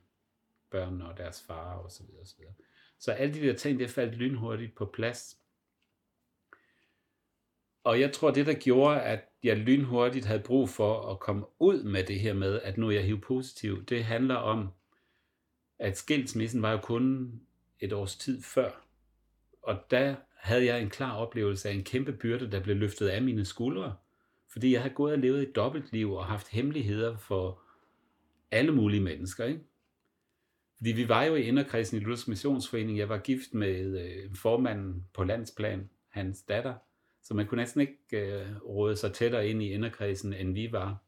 børnene 0.70 1.10
og 1.10 1.18
deres 1.18 1.42
far 1.48 1.74
og 1.74 1.92
så 1.92 2.04
videre, 2.04 2.22
og 2.22 2.28
så 2.28 2.36
videre. 2.38 2.54
Så 3.00 3.12
alle 3.12 3.34
de 3.34 3.48
der 3.48 3.56
ting, 3.56 3.80
det 3.80 3.90
faldt 3.90 4.16
lynhurtigt 4.16 4.76
på 4.76 4.86
plads. 4.86 5.38
Og 7.84 8.00
jeg 8.00 8.14
tror, 8.14 8.32
det 8.32 8.46
der 8.46 8.54
gjorde, 8.54 9.02
at 9.02 9.24
jeg 9.44 9.58
lynhurtigt 9.58 10.26
havde 10.26 10.44
brug 10.44 10.70
for 10.70 11.12
at 11.12 11.20
komme 11.20 11.46
ud 11.60 11.84
med 11.84 12.04
det 12.04 12.20
her 12.20 12.34
med, 12.34 12.62
at 12.62 12.78
nu 12.78 12.88
er 12.88 12.92
jeg 12.92 13.04
HIV-positiv, 13.04 13.86
det 13.86 14.04
handler 14.04 14.36
om, 14.36 14.70
at 15.80 15.98
skilsmissen 15.98 16.62
var 16.62 16.72
jo 16.72 16.78
kun 16.78 17.40
et 17.80 17.94
års 17.94 18.16
tid 18.16 18.42
før. 18.42 18.88
Og 19.62 19.78
der 19.92 20.16
havde 20.36 20.66
jeg 20.66 20.82
en 20.82 20.90
klar 20.90 21.16
oplevelse 21.16 21.70
af 21.70 21.74
en 21.74 21.84
kæmpe 21.84 22.14
byrde, 22.14 22.52
der 22.52 22.64
blev 22.64 22.76
løftet 22.76 23.08
af 23.08 23.22
mine 23.22 23.46
skuldre. 23.46 23.96
Fordi 24.58 24.74
jeg 24.74 24.82
har 24.82 24.90
gået 24.90 25.14
og 25.14 25.20
levet 25.20 25.42
et 25.42 25.56
dobbeltliv 25.56 26.12
og 26.12 26.26
haft 26.26 26.48
hemmeligheder 26.48 27.18
for 27.18 27.62
alle 28.52 28.72
mulige 28.72 29.02
mennesker. 29.02 29.46
Ikke? 29.46 29.60
Fordi 30.78 30.92
vi 30.92 31.08
var 31.10 31.24
jo 31.24 31.36
i 31.36 31.42
inderkredsen 31.42 31.98
i 31.98 32.00
Luthers 32.00 32.28
Missionsforening. 32.28 32.98
Jeg 32.98 33.10
var 33.10 33.18
gift 33.18 33.54
med 33.54 34.00
øh, 34.02 34.36
formanden 34.36 35.08
på 35.14 35.24
landsplan, 35.24 35.90
hans 36.10 36.44
datter. 36.44 36.76
Så 37.24 37.34
man 37.34 37.48
kunne 37.48 37.62
næsten 37.62 37.82
ikke 37.82 37.98
øh, 38.12 38.62
råde 38.62 38.96
sig 38.96 39.14
tættere 39.14 39.48
ind 39.48 39.64
i 39.64 39.72
inderkredsen, 39.72 40.34
end 40.34 40.54
vi 40.54 40.72
var. 40.72 41.04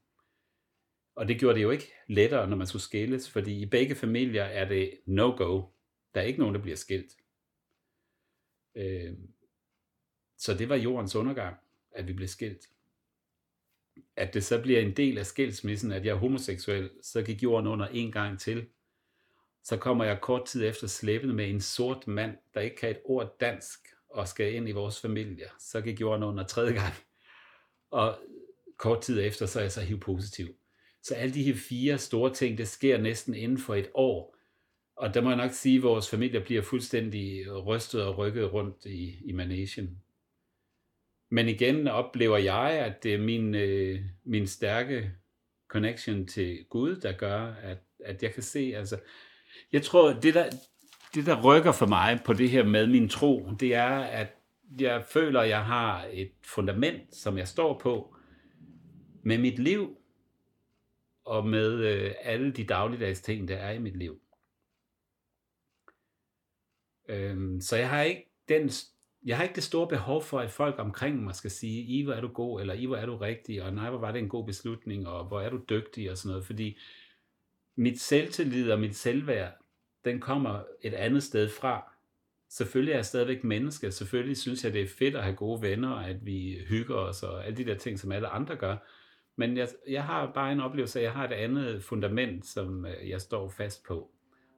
Og 1.16 1.28
det 1.28 1.40
gjorde 1.40 1.56
det 1.56 1.64
jo 1.64 1.72
ikke 1.72 1.92
lettere, 2.08 2.50
når 2.50 2.58
man 2.58 2.68
skulle 2.68 2.82
skilles, 2.82 3.30
fordi 3.30 3.62
i 3.62 3.66
begge 3.66 3.96
familier 3.96 4.44
er 4.44 4.68
det 4.68 5.00
no-go. 5.06 5.64
Der 6.14 6.22
er 6.22 6.26
ikke 6.26 6.40
nogen, 6.40 6.56
der 6.56 6.62
bliver 6.62 6.78
skilt. 6.78 7.12
Øh, 8.76 9.14
så 10.38 10.54
det 10.54 10.70
var 10.70 10.76
jordens 10.76 11.16
undergang, 11.16 11.58
at 11.92 12.08
vi 12.08 12.14
blev 12.14 12.28
skilt. 12.28 12.66
At 14.16 14.34
det 14.34 14.44
så 14.44 14.62
bliver 14.62 14.80
en 14.80 14.98
del 14.98 15.18
af 15.18 15.26
skilsmissen, 15.26 15.92
at 15.92 16.06
jeg 16.06 16.12
er 16.12 16.16
homoseksuel, 16.16 16.90
så 17.02 17.22
gik 17.22 17.44
jorden 17.44 17.68
under 17.68 17.88
en 17.88 18.12
gang 18.12 18.40
til. 18.40 18.66
Så 19.64 19.78
kommer 19.78 20.04
jeg 20.04 20.22
kort 20.22 20.46
tid 20.46 20.68
efter 20.68 20.88
slæbende 20.88 21.34
med 21.34 21.50
en 21.50 21.62
sort 21.62 22.08
mand, 22.08 22.38
der 22.54 22.62
ikke 22.62 22.76
kan 22.76 22.90
et 22.90 23.00
ord 23.06 23.38
dansk, 23.40 23.80
og 24.10 24.28
skal 24.28 24.54
ind 24.54 24.70
i 24.70 24.72
vores 24.72 25.02
familie. 25.02 25.46
Så 25.60 25.82
gik 25.82 26.02
jorden 26.02 26.24
under 26.24 26.44
tredje 26.44 26.74
gang. 26.74 26.94
Og 27.92 28.20
kort 28.78 29.02
tid 29.02 29.22
efter, 29.22 29.46
så 29.46 29.60
er 29.60 29.64
jeg 29.64 29.72
så 29.72 29.82
HIV-positiv. 29.82 30.48
Så 31.04 31.16
alle 31.16 31.34
de 31.34 31.44
her 31.44 31.56
fire 31.56 31.98
store 31.98 32.34
ting, 32.34 32.58
det 32.58 32.68
sker 32.68 32.98
næsten 32.98 33.34
inden 33.34 33.58
for 33.58 33.76
et 33.76 33.90
år. 33.94 34.36
Og 34.96 35.14
der 35.14 35.22
må 35.22 35.30
jeg 35.30 35.38
nok 35.38 35.52
sige, 35.52 35.78
at 35.78 35.84
vores 35.84 36.10
familie 36.10 36.42
bliver 36.42 36.62
fuldstændig 36.62 37.52
rystet 37.66 38.04
og 38.04 38.18
rykket 38.18 38.54
rundt 38.54 38.86
i, 38.86 39.18
i 39.26 39.32
managen. 39.32 40.02
Men 41.30 41.48
igen 41.48 41.88
oplever 41.88 42.38
jeg, 42.38 42.72
at 42.72 43.04
det 43.04 43.14
er 43.14 43.18
min, 43.18 43.56
øh, 43.56 44.00
min 44.24 44.48
stærke 44.48 45.12
connection 45.68 46.28
til 46.28 46.66
Gud, 46.70 46.96
der 46.96 47.12
gør, 47.12 47.54
at, 47.54 47.78
at 48.06 48.24
jeg 48.24 48.34
kan 48.34 48.44
se, 48.44 48.74
altså, 48.76 49.00
jeg 49.72 49.84
tror, 49.84 50.14
det 50.14 50.34
der, 50.34 50.50
det 51.14 51.26
der 51.26 51.44
rykker 51.44 51.72
for 51.72 51.86
mig 51.86 52.20
på 52.26 52.34
det 52.34 52.50
her 52.50 52.64
med 52.64 52.88
min 52.88 53.10
tro, 53.10 53.50
det 53.60 53.76
er, 53.76 54.00
at 54.00 54.36
jeg 54.80 55.04
føler, 55.06 55.42
at 55.42 55.50
jeg 55.50 55.66
har 55.66 56.08
et 56.12 56.32
fundament, 56.44 57.16
som 57.16 57.38
jeg 57.38 57.48
står 57.48 57.80
på, 57.80 58.16
med 59.24 59.38
mit 59.38 59.60
liv, 59.60 59.98
og 61.26 61.48
med 61.48 61.74
øh, 61.74 62.12
alle 62.22 62.52
de 62.52 62.64
dagligdags 62.64 63.22
ting, 63.22 63.48
der 63.48 63.56
er 63.56 63.72
i 63.72 63.80
mit 63.80 63.98
liv. 63.98 64.22
Øhm, 67.10 67.62
så 67.62 67.76
jeg 67.76 67.90
har 67.90 68.02
ikke 68.02 68.32
den 68.50 68.70
jeg 69.26 69.38
har 69.38 69.44
ikke 69.44 69.56
det 69.56 69.64
store 69.64 69.88
behov 69.88 70.24
for, 70.24 70.40
at 70.40 70.52
folk 70.52 70.76
omkring 70.80 71.24
mig 71.24 71.36
skal 71.36 71.52
sige, 71.52 71.84
I 71.84 72.04
hvor 72.04 72.14
er 72.14 72.22
du 72.22 72.28
god, 72.28 72.62
eller 72.62 72.74
I 72.74 72.86
hvor 72.86 72.96
er 72.96 73.06
du 73.06 73.18
rigtig, 73.18 73.64
og 73.64 73.74
nej, 73.74 73.90
hvor 73.90 74.00
var 74.00 74.12
det 74.12 74.20
en 74.20 74.30
god 74.30 74.46
beslutning, 74.46 75.08
og 75.08 75.26
hvor 75.26 75.42
er 75.42 75.50
du 75.50 75.60
dygtig, 75.70 76.12
og 76.12 76.18
sådan 76.18 76.30
noget, 76.30 76.46
fordi 76.46 76.78
mit 77.76 78.00
selvtillid 78.00 78.72
og 78.72 78.80
mit 78.80 78.96
selvværd, 78.96 79.54
den 80.06 80.20
kommer 80.20 80.64
et 80.82 80.94
andet 80.94 81.24
sted 81.24 81.50
fra. 81.50 81.94
Selvfølgelig 82.50 82.92
er 82.92 82.98
jeg 82.98 83.06
stadigvæk 83.06 83.44
menneske, 83.44 83.92
selvfølgelig 83.92 84.38
synes 84.38 84.64
jeg, 84.64 84.74
det 84.74 84.82
er 84.82 84.88
fedt 84.88 85.16
at 85.16 85.24
have 85.24 85.36
gode 85.36 85.62
venner, 85.62 85.96
at 85.96 86.26
vi 86.26 86.58
hygger 86.68 86.96
os, 86.96 87.24
og 87.24 87.46
alle 87.46 87.58
de 87.58 87.66
der 87.66 87.76
ting, 87.76 88.00
som 88.00 88.12
alle 88.12 88.28
andre 88.28 88.56
gør, 88.56 88.78
men 89.40 89.58
jeg, 89.58 89.68
jeg 89.88 90.04
har 90.04 90.32
bare 90.34 90.52
en 90.52 90.60
oplevelse 90.60 91.00
af, 91.00 91.04
at 91.04 91.06
jeg 91.06 91.14
har 91.14 91.28
et 91.28 91.34
andet 91.34 91.84
fundament, 91.84 92.46
som 92.46 92.86
øh, 92.86 93.10
jeg 93.10 93.22
står 93.22 93.50
fast 93.50 93.86
på. 93.88 94.12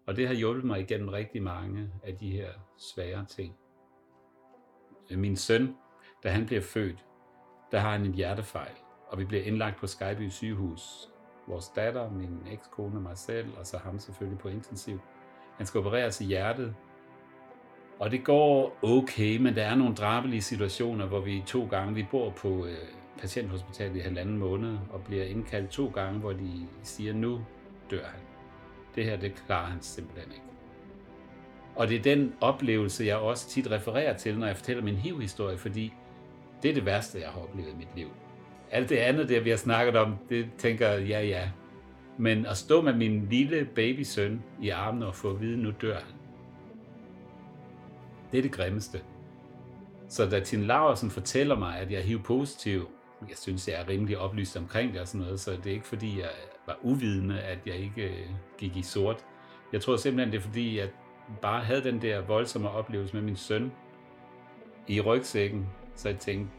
Og 0.08 0.16
det 0.16 0.28
har 0.28 0.34
hjulpet 0.34 0.64
mig 0.64 0.80
igennem 0.80 1.10
rigtig 1.10 1.44
mange 1.44 1.92
af 2.04 2.18
de 2.18 2.32
her 2.32 2.50
svære 2.78 3.26
ting. 3.26 3.61
Min 5.18 5.36
søn, 5.36 5.76
da 6.24 6.30
han 6.30 6.46
bliver 6.46 6.62
født, 6.62 7.06
der 7.72 7.80
har 7.80 7.92
han 7.92 8.06
en 8.06 8.14
hjertefejl, 8.14 8.76
og 9.08 9.20
vi 9.20 9.26
bliver 9.26 9.44
indlagt 9.44 9.78
på 9.78 9.88
Skyby 9.88 10.30
sygehus. 10.30 11.10
Vores 11.48 11.68
datter, 11.68 12.12
min 12.12 12.40
ekskone 12.52 13.02
mig 13.02 13.18
selv, 13.18 13.48
og 13.60 13.66
så 13.66 13.78
ham 13.78 14.00
selvfølgelig 14.00 14.40
på 14.40 14.48
intensiv. 14.48 15.00
Han 15.58 15.66
skal 15.66 15.80
opereres 15.80 16.22
i 16.22 16.26
hjertet, 16.26 16.76
og 18.00 18.12
det 18.12 18.24
går 18.24 18.78
okay, 18.82 19.38
men 19.38 19.56
der 19.56 19.64
er 19.64 19.76
nogle 19.76 19.96
drabelige 19.96 20.42
situationer, 20.42 21.06
hvor 21.06 21.20
vi 21.20 21.44
to 21.48 21.68
gange, 21.68 21.94
vi 21.94 22.08
bor 22.12 22.30
på 22.30 22.66
øh, 22.66 22.78
patienthospitalet 23.20 23.96
i 23.96 24.00
halvanden 24.00 24.38
måned, 24.38 24.78
og 24.90 25.04
bliver 25.04 25.26
indkaldt 25.26 25.70
to 25.70 25.88
gange, 25.88 26.20
hvor 26.20 26.34
de 26.34 26.68
siger, 26.84 27.14
nu 27.14 27.46
dør 27.92 28.06
han. 28.06 28.22
Det 28.96 29.06
her, 29.06 29.18
det 29.18 29.44
klarer 29.46 29.66
han 29.66 29.82
simpelthen 29.82 30.32
ikke. 30.32 30.51
Og 31.76 31.88
det 31.88 31.98
er 31.98 32.02
den 32.02 32.34
oplevelse, 32.42 33.06
jeg 33.06 33.18
også 33.18 33.50
tit 33.50 33.72
refererer 33.72 34.18
til, 34.18 34.40
når 34.40 34.48
jeg 34.48 34.56
fortæller 34.56 34.84
min 34.84 34.96
HIV-historie, 34.96 35.58
fordi 35.58 35.94
det 36.64 36.70
er 36.70 36.74
det 36.74 36.86
værste, 36.86 37.20
jeg 37.20 37.30
har 37.30 37.42
oplevet 37.42 37.70
i 37.70 37.76
mit 37.76 37.96
liv. 37.96 38.08
Alt 38.72 38.90
det 38.90 38.98
andet, 38.98 39.30
det 39.30 39.46
vi 39.46 39.50
har 39.50 39.58
snakket 39.58 39.96
om, 39.96 40.16
det 40.30 40.50
tænker 40.58 40.90
jeg, 40.90 41.08
ja, 41.08 41.22
ja. 41.22 41.50
Men 42.18 42.46
at 42.46 42.58
stå 42.58 42.82
med 42.82 42.94
min 42.94 43.28
lille 43.30 43.66
babysøn 43.76 44.44
i 44.62 44.70
armene 44.70 45.08
og 45.08 45.16
få 45.16 45.30
at 45.30 45.42
vide, 45.42 45.58
nu 45.58 45.72
dør 45.82 45.96
han. 45.96 46.14
Det 48.32 48.38
er 48.38 48.42
det 48.42 48.52
grimmeste. 48.52 49.02
Så 50.10 50.26
da 50.26 50.40
Tine 50.40 50.66
Laversen 50.66 51.10
fortæller 51.10 51.56
mig, 51.56 51.80
at 51.80 51.92
jeg 51.92 52.00
er 52.00 52.04
HIV-positiv, 52.04 52.90
jeg 53.30 53.38
synes, 53.38 53.68
jeg 53.68 53.76
er 53.82 53.88
rimelig 53.88 54.18
oplyst 54.18 54.58
omkring 54.58 54.94
det 54.94 55.02
og 55.02 55.08
sådan 55.08 55.22
noget, 55.22 55.40
så 55.40 55.52
det 55.52 55.66
er 55.66 55.72
ikke 55.72 55.88
fordi, 55.88 56.20
jeg 56.20 56.30
var 56.68 56.78
uvidende, 56.82 57.42
at 57.42 57.60
jeg 57.66 57.76
ikke 57.76 58.10
øh, 58.10 58.30
gik 58.58 58.78
i 58.78 58.82
sort. 58.82 59.26
Jeg 59.74 59.82
tror 59.82 59.96
simpelthen, 59.96 60.32
det 60.32 60.38
er 60.38 60.42
fordi, 60.42 60.80
at 60.80 60.90
bare 61.42 61.64
havde 61.64 61.84
den 61.84 62.02
der 62.02 62.22
voldsomme 62.22 62.70
oplevelse 62.70 63.16
med 63.16 63.24
min 63.24 63.36
søn 63.36 63.72
i 64.88 65.02
rygsækken, 65.02 65.68
så 65.96 66.10
jeg 66.10 66.18
tænkte, 66.18 66.54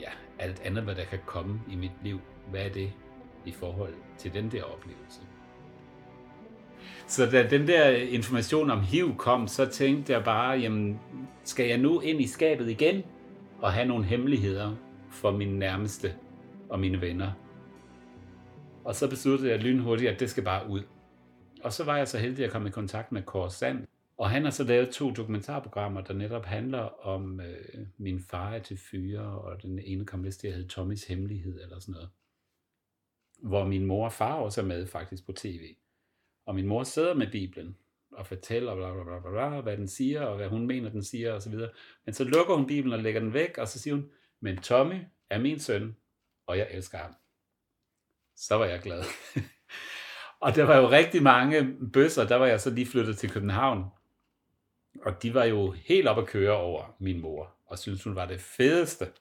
ja, 0.00 0.10
alt 0.38 0.62
andet, 0.64 0.84
hvad 0.84 0.94
der 0.94 1.04
kan 1.04 1.18
komme 1.26 1.60
i 1.70 1.76
mit 1.76 1.92
liv, 2.02 2.20
hvad 2.50 2.64
er 2.64 2.68
det 2.68 2.92
i 3.44 3.50
forhold 3.50 3.94
til 4.18 4.34
den 4.34 4.50
der 4.50 4.62
oplevelse? 4.62 5.20
Så 7.06 7.26
da 7.26 7.48
den 7.48 7.68
der 7.68 7.88
information 7.90 8.70
om 8.70 8.80
HIV 8.80 9.16
kom, 9.16 9.48
så 9.48 9.66
tænkte 9.66 10.12
jeg 10.12 10.24
bare, 10.24 10.58
jamen, 10.58 11.00
skal 11.44 11.66
jeg 11.66 11.78
nu 11.78 12.00
ind 12.00 12.20
i 12.20 12.26
skabet 12.26 12.70
igen 12.70 13.02
og 13.60 13.72
have 13.72 13.88
nogle 13.88 14.04
hemmeligheder 14.04 14.72
for 15.10 15.30
mine 15.30 15.58
nærmeste 15.58 16.14
og 16.68 16.80
mine 16.80 17.00
venner? 17.00 17.30
Og 18.84 18.94
så 18.94 19.10
besluttede 19.10 19.50
jeg 19.50 19.58
lynhurtigt, 19.58 20.10
at 20.10 20.20
det 20.20 20.30
skal 20.30 20.44
bare 20.44 20.68
ud. 20.68 20.82
Og 21.64 21.72
så 21.72 21.84
var 21.84 21.96
jeg 21.96 22.08
så 22.08 22.18
heldig 22.18 22.44
at 22.44 22.50
komme 22.50 22.68
i 22.68 22.72
kontakt 22.72 23.12
med 23.12 23.22
Kåre 23.22 23.50
Sand, 23.50 23.86
og 24.16 24.30
han 24.30 24.44
har 24.44 24.50
så 24.50 24.64
lavet 24.64 24.94
to 24.94 25.10
dokumentarprogrammer, 25.10 26.00
der 26.00 26.14
netop 26.14 26.44
handler 26.44 27.06
om 27.06 27.40
øh, 27.40 27.86
min 27.96 28.20
far 28.20 28.58
til 28.58 28.78
fyre, 28.78 29.40
og 29.40 29.62
den 29.62 29.78
ene 29.78 30.06
kom 30.06 30.24
vist 30.24 30.40
til 30.40 30.48
at 30.48 30.54
hedde 30.54 30.68
Tommys 30.68 31.04
Hemmelighed, 31.04 31.62
eller 31.62 31.78
sådan 31.78 31.92
noget. 31.92 32.08
Hvor 33.38 33.64
min 33.64 33.86
mor 33.86 34.04
og 34.04 34.12
far 34.12 34.34
også 34.34 34.60
er 34.60 34.64
med 34.64 34.86
faktisk 34.86 35.26
på 35.26 35.32
tv. 35.32 35.74
Og 36.46 36.54
min 36.54 36.66
mor 36.66 36.82
sidder 36.82 37.14
med 37.14 37.30
Bibelen 37.32 37.76
og 38.12 38.26
fortæller, 38.26 38.74
bla, 38.74 38.92
bla, 38.92 39.02
bla, 39.02 39.20
bla, 39.20 39.30
bla, 39.30 39.60
hvad 39.60 39.76
den 39.76 39.88
siger, 39.88 40.20
og 40.20 40.36
hvad 40.36 40.48
hun 40.48 40.66
mener, 40.66 40.90
den 40.90 41.02
siger, 41.02 41.32
osv. 41.32 41.54
Men 42.04 42.14
så 42.14 42.24
lukker 42.24 42.54
hun 42.54 42.66
Bibelen 42.66 42.92
og 42.92 43.02
lægger 43.02 43.20
den 43.20 43.32
væk, 43.32 43.58
og 43.58 43.68
så 43.68 43.78
siger 43.78 43.94
hun, 43.94 44.10
men 44.40 44.56
Tommy 44.56 45.00
er 45.30 45.38
min 45.38 45.58
søn, 45.58 45.96
og 46.46 46.58
jeg 46.58 46.68
elsker 46.70 46.98
ham. 46.98 47.14
Så 48.36 48.54
var 48.54 48.64
jeg 48.64 48.80
glad. 48.80 49.02
og 50.42 50.54
der 50.54 50.64
var 50.64 50.76
jo 50.76 50.90
rigtig 50.90 51.22
mange 51.22 51.76
bøsser, 51.92 52.26
der 52.26 52.36
var 52.36 52.46
jeg 52.46 52.60
så 52.60 52.70
lige 52.70 52.86
flyttet 52.86 53.18
til 53.18 53.30
København. 53.30 53.84
Og 55.02 55.22
de 55.22 55.34
var 55.34 55.44
jo 55.44 55.70
helt 55.70 56.08
op 56.08 56.18
at 56.18 56.26
køre 56.26 56.56
over 56.56 56.96
min 56.98 57.20
mor, 57.20 57.56
og 57.66 57.78
synes 57.78 58.04
hun 58.04 58.14
var 58.14 58.26
det 58.26 58.40
fedeste. 58.40 59.12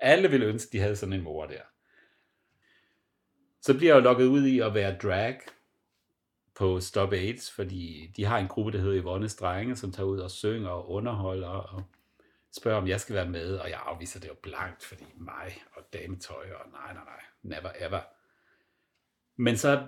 Alle 0.00 0.30
ville 0.30 0.46
ønske, 0.46 0.72
de 0.72 0.80
havde 0.80 0.96
sådan 0.96 1.12
en 1.12 1.22
mor 1.22 1.46
der. 1.46 1.60
Så 3.60 3.76
bliver 3.76 3.94
jeg 3.94 4.00
jo 4.00 4.04
lukket 4.04 4.24
ud 4.24 4.46
i 4.46 4.60
at 4.60 4.74
være 4.74 4.98
drag 5.02 5.40
på 6.54 6.80
Stop 6.80 7.12
AIDS, 7.12 7.50
fordi 7.50 8.12
de 8.16 8.24
har 8.24 8.38
en 8.38 8.48
gruppe, 8.48 8.72
der 8.72 8.78
hedder 8.78 9.02
Yvonne's 9.02 9.40
Drenge, 9.40 9.76
som 9.76 9.92
tager 9.92 10.06
ud 10.06 10.18
og 10.18 10.30
synger 10.30 10.70
og 10.70 10.90
underholder 10.90 11.48
og 11.48 11.82
spørger, 12.56 12.78
om 12.78 12.88
jeg 12.88 13.00
skal 13.00 13.14
være 13.14 13.28
med, 13.28 13.56
og 13.56 13.70
jeg 13.70 13.80
afviser 13.86 14.20
det 14.20 14.28
jo 14.28 14.34
blankt, 14.42 14.84
fordi 14.84 15.04
mig 15.16 15.62
og 15.72 15.82
dametøj, 15.92 16.50
og 16.52 16.70
nej, 16.70 16.94
nej, 16.94 17.04
nej, 17.04 17.22
never 17.42 17.70
ever. 17.78 18.00
Men 19.36 19.56
så 19.56 19.86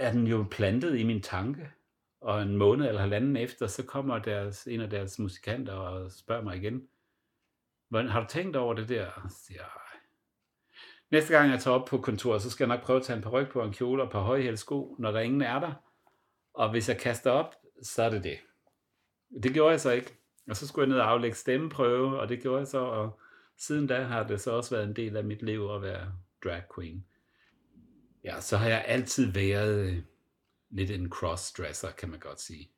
er 0.00 0.12
den 0.12 0.26
jo 0.26 0.46
plantet 0.50 0.98
i 0.98 1.04
min 1.04 1.22
tanke, 1.22 1.70
og 2.20 2.42
en 2.42 2.56
måned 2.56 2.88
eller 2.88 3.00
halvanden 3.00 3.36
efter, 3.36 3.66
så 3.66 3.86
kommer 3.86 4.18
deres, 4.18 4.66
en 4.66 4.80
af 4.80 4.90
deres 4.90 5.18
musikanter 5.18 5.72
og 5.72 6.12
spørger 6.12 6.42
mig 6.42 6.56
igen, 6.56 6.88
Hvordan, 7.88 8.08
har 8.08 8.20
du 8.20 8.26
tænkt 8.26 8.56
over 8.56 8.74
det 8.74 8.88
der? 8.88 9.06
Og 9.06 9.30
siger 9.30 9.60
jeg, 9.60 9.70
Næste 11.10 11.36
gang 11.36 11.50
jeg 11.50 11.60
tager 11.60 11.74
op 11.74 11.86
på 11.86 11.98
kontoret, 11.98 12.42
så 12.42 12.50
skal 12.50 12.68
jeg 12.68 12.76
nok 12.76 12.86
prøve 12.86 12.98
at 12.98 13.02
tage 13.04 13.16
en 13.16 13.22
par 13.22 13.30
ryg 13.30 13.48
på 13.48 13.62
en 13.62 13.72
kjole 13.72 14.02
og 14.02 14.06
et 14.06 14.12
par 14.12 14.20
højhæld 14.20 14.56
sko, 14.56 14.96
når 14.98 15.10
der 15.10 15.20
ingen 15.20 15.42
er 15.42 15.60
der. 15.60 15.72
Og 16.54 16.70
hvis 16.70 16.88
jeg 16.88 16.98
kaster 16.98 17.30
op, 17.30 17.54
så 17.82 18.02
er 18.02 18.10
det 18.10 18.24
det. 18.24 18.38
Det 19.42 19.52
gjorde 19.54 19.70
jeg 19.70 19.80
så 19.80 19.90
ikke. 19.90 20.14
Og 20.48 20.56
så 20.56 20.66
skulle 20.66 20.82
jeg 20.82 20.88
ned 20.88 21.00
og 21.00 21.10
aflægge 21.10 21.36
stemmeprøve, 21.36 22.20
og 22.20 22.28
det 22.28 22.42
gjorde 22.42 22.58
jeg 22.58 22.66
så, 22.66 22.78
og 22.78 23.20
siden 23.58 23.86
da 23.86 24.02
har 24.02 24.26
det 24.26 24.40
så 24.40 24.50
også 24.50 24.74
været 24.74 24.88
en 24.88 24.96
del 24.96 25.16
af 25.16 25.24
mit 25.24 25.42
liv 25.42 25.70
at 25.74 25.82
være 25.82 26.12
drag 26.44 26.62
queen. 26.74 27.06
Ja, 28.24 28.40
så 28.40 28.56
har 28.56 28.68
jeg 28.68 28.84
altid 28.86 29.32
været 29.32 29.86
øh, 29.86 30.02
lidt 30.70 30.90
en 30.90 31.08
crossdresser, 31.08 31.90
kan 31.90 32.10
man 32.10 32.18
godt 32.18 32.40
sige. 32.40 32.70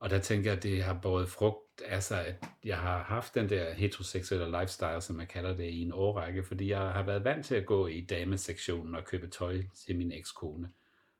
Og 0.00 0.10
der 0.10 0.18
tænker 0.18 0.50
jeg, 0.50 0.56
at 0.56 0.62
det 0.62 0.82
har 0.82 0.98
både 1.02 1.26
frugt 1.26 1.82
af 1.84 2.02
sig, 2.02 2.26
at 2.26 2.44
jeg 2.64 2.78
har 2.78 3.02
haft 3.02 3.34
den 3.34 3.48
der 3.48 3.72
heteroseksuelle 3.72 4.60
lifestyle, 4.60 5.00
som 5.00 5.16
man 5.16 5.26
kalder 5.26 5.56
det, 5.56 5.64
i 5.64 5.82
en 5.82 5.92
årrække, 5.92 6.44
fordi 6.44 6.70
jeg 6.70 6.80
har 6.80 7.02
været 7.02 7.24
vant 7.24 7.46
til 7.46 7.54
at 7.54 7.66
gå 7.66 7.86
i 7.86 8.00
damesektionen 8.00 8.94
og 8.94 9.04
købe 9.04 9.26
tøj 9.26 9.62
til 9.74 9.96
min 9.96 10.12
ekskone. 10.12 10.70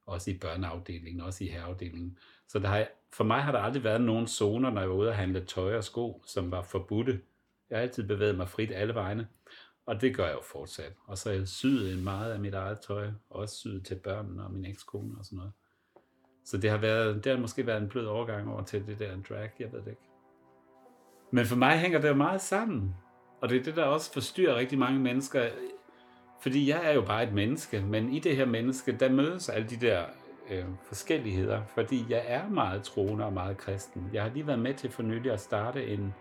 Også 0.06 0.30
i 0.30 0.38
børneafdelingen, 0.38 1.20
også 1.20 1.44
i 1.44 1.46
herreafdelingen. 1.46 2.18
Så 2.48 2.58
der 2.58 2.68
har, 2.68 2.88
for 3.12 3.24
mig 3.24 3.42
har 3.42 3.52
der 3.52 3.58
aldrig 3.58 3.84
været 3.84 4.00
nogen 4.00 4.26
zoner, 4.26 4.70
når 4.70 4.80
jeg 4.80 4.90
var 4.90 4.96
ude 4.96 5.08
og 5.08 5.16
handle 5.16 5.44
tøj 5.44 5.76
og 5.76 5.84
sko, 5.84 6.22
som 6.26 6.50
var 6.50 6.62
forbudte. 6.62 7.20
Jeg 7.70 7.78
har 7.78 7.82
altid 7.82 8.08
bevæget 8.08 8.36
mig 8.36 8.48
frit 8.48 8.72
alle 8.72 8.94
vegne, 8.94 9.28
og 9.86 10.00
det 10.00 10.16
gør 10.16 10.24
jeg 10.24 10.34
jo 10.34 10.42
fortsat. 10.42 10.92
Og 11.06 11.18
så 11.18 11.28
har 11.28 11.36
jeg 11.36 11.48
syet 11.48 12.02
meget 12.02 12.32
af 12.32 12.40
mit 12.40 12.54
eget 12.54 12.80
tøj, 12.80 13.10
også 13.30 13.56
syet 13.56 13.86
til 13.86 13.94
børnene 13.94 14.44
og 14.44 14.52
min 14.52 14.64
ekskone 14.64 15.18
og 15.18 15.24
sådan 15.24 15.36
noget. 15.36 15.52
Så 16.44 16.58
det 16.58 16.70
har, 16.70 16.78
været, 16.78 17.24
det 17.24 17.32
har 17.32 17.38
måske 17.38 17.66
været 17.66 17.82
en 17.82 17.88
blød 17.88 18.06
overgang 18.06 18.50
over 18.50 18.62
til 18.62 18.86
det 18.86 18.98
der 18.98 19.22
drag, 19.28 19.50
jeg 19.58 19.72
ved 19.72 19.80
det 19.80 19.90
ikke. 19.90 20.02
Men 21.30 21.46
for 21.46 21.56
mig 21.56 21.78
hænger 21.78 22.00
det 22.00 22.08
jo 22.08 22.14
meget 22.14 22.40
sammen. 22.40 22.94
Og 23.40 23.48
det 23.48 23.60
er 23.60 23.62
det, 23.62 23.76
der 23.76 23.84
også 23.84 24.12
forstyrrer 24.12 24.56
rigtig 24.56 24.78
mange 24.78 25.00
mennesker. 25.00 25.48
Fordi 26.40 26.68
jeg 26.68 26.80
er 26.84 26.92
jo 26.92 27.02
bare 27.02 27.22
et 27.22 27.32
menneske, 27.32 27.80
men 27.80 28.12
i 28.12 28.18
det 28.18 28.36
her 28.36 28.46
menneske, 28.46 28.92
der 28.92 29.08
mødes 29.08 29.48
alle 29.48 29.68
de 29.68 29.76
der 29.76 30.04
øh, 30.50 30.64
forskelligheder. 30.86 31.62
Fordi 31.74 32.06
jeg 32.08 32.24
er 32.26 32.48
meget 32.48 32.82
troende 32.82 33.24
og 33.24 33.32
meget 33.32 33.56
kristen. 33.56 34.10
Jeg 34.12 34.22
har 34.22 34.30
lige 34.30 34.46
været 34.46 34.58
med 34.58 34.74
til 34.74 34.90
for 34.90 35.02
nylig 35.02 35.32
at 35.32 35.40
starte 35.40 35.86
en, 35.86 36.14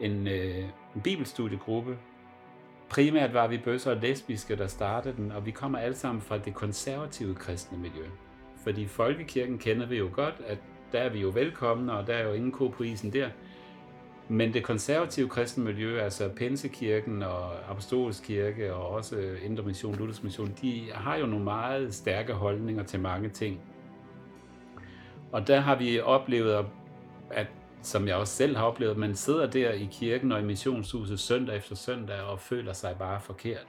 en, 0.00 0.28
øh, 0.28 0.64
en 0.94 1.00
bibelstudiegruppe. 1.04 1.98
Primært 2.92 3.34
var 3.34 3.46
vi 3.46 3.58
bøsser 3.58 3.90
og 3.90 3.96
lesbiske, 3.96 4.56
der 4.56 4.66
startede 4.66 5.16
den, 5.16 5.32
og 5.32 5.46
vi 5.46 5.50
kommer 5.50 5.78
alle 5.78 5.96
sammen 5.96 6.22
fra 6.22 6.38
det 6.38 6.54
konservative 6.54 7.34
kristne 7.34 7.78
miljø. 7.78 8.04
Fordi 8.64 8.86
folkekirken 8.86 9.58
kender 9.58 9.86
vi 9.86 9.98
jo 9.98 10.10
godt, 10.12 10.34
at 10.46 10.58
der 10.92 10.98
er 10.98 11.08
vi 11.08 11.20
jo 11.20 11.28
velkomne, 11.28 11.92
og 11.92 12.06
der 12.06 12.14
er 12.14 12.28
jo 12.28 12.32
ingen 12.32 12.52
ko 12.52 12.68
på 12.68 12.82
isen 12.82 13.12
der. 13.12 13.28
Men 14.28 14.54
det 14.54 14.64
konservative 14.64 15.28
kristne 15.28 15.64
miljø, 15.64 16.00
altså 16.00 16.28
Pensekirken 16.28 17.22
og 17.22 17.70
Apostolisk 17.70 18.22
Kirke 18.22 18.74
og 18.74 18.88
også 18.88 19.36
Indre 19.44 19.62
Mission, 19.62 19.94
Luthers 19.94 20.22
Mission, 20.22 20.54
de 20.62 20.82
har 20.94 21.16
jo 21.16 21.26
nogle 21.26 21.44
meget 21.44 21.94
stærke 21.94 22.32
holdninger 22.32 22.82
til 22.82 23.00
mange 23.00 23.28
ting. 23.28 23.60
Og 25.32 25.46
der 25.46 25.60
har 25.60 25.76
vi 25.76 26.00
oplevet, 26.00 26.66
at 27.30 27.46
som 27.82 28.08
jeg 28.08 28.16
også 28.16 28.34
selv 28.34 28.56
har 28.56 28.64
oplevet, 28.64 28.96
man 28.96 29.14
sidder 29.14 29.46
der 29.46 29.70
i 29.70 29.88
kirken 29.92 30.32
og 30.32 30.40
i 30.40 30.44
missionshuset 30.44 31.20
søndag 31.20 31.56
efter 31.56 31.74
søndag 31.74 32.20
og 32.20 32.40
føler 32.40 32.72
sig 32.72 32.96
bare 32.98 33.20
forkert. 33.20 33.66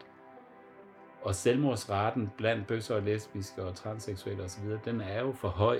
Og 1.22 1.36
selvmordsraten 1.36 2.32
blandt 2.38 2.68
bøsser 2.68 2.96
og 2.96 3.02
lesbiske 3.02 3.64
og 3.64 3.76
transseksuelle 3.76 4.44
osv., 4.44 4.66
den 4.86 5.02
er 5.02 5.22
jo 5.22 5.32
for 5.32 5.48
høj 5.48 5.80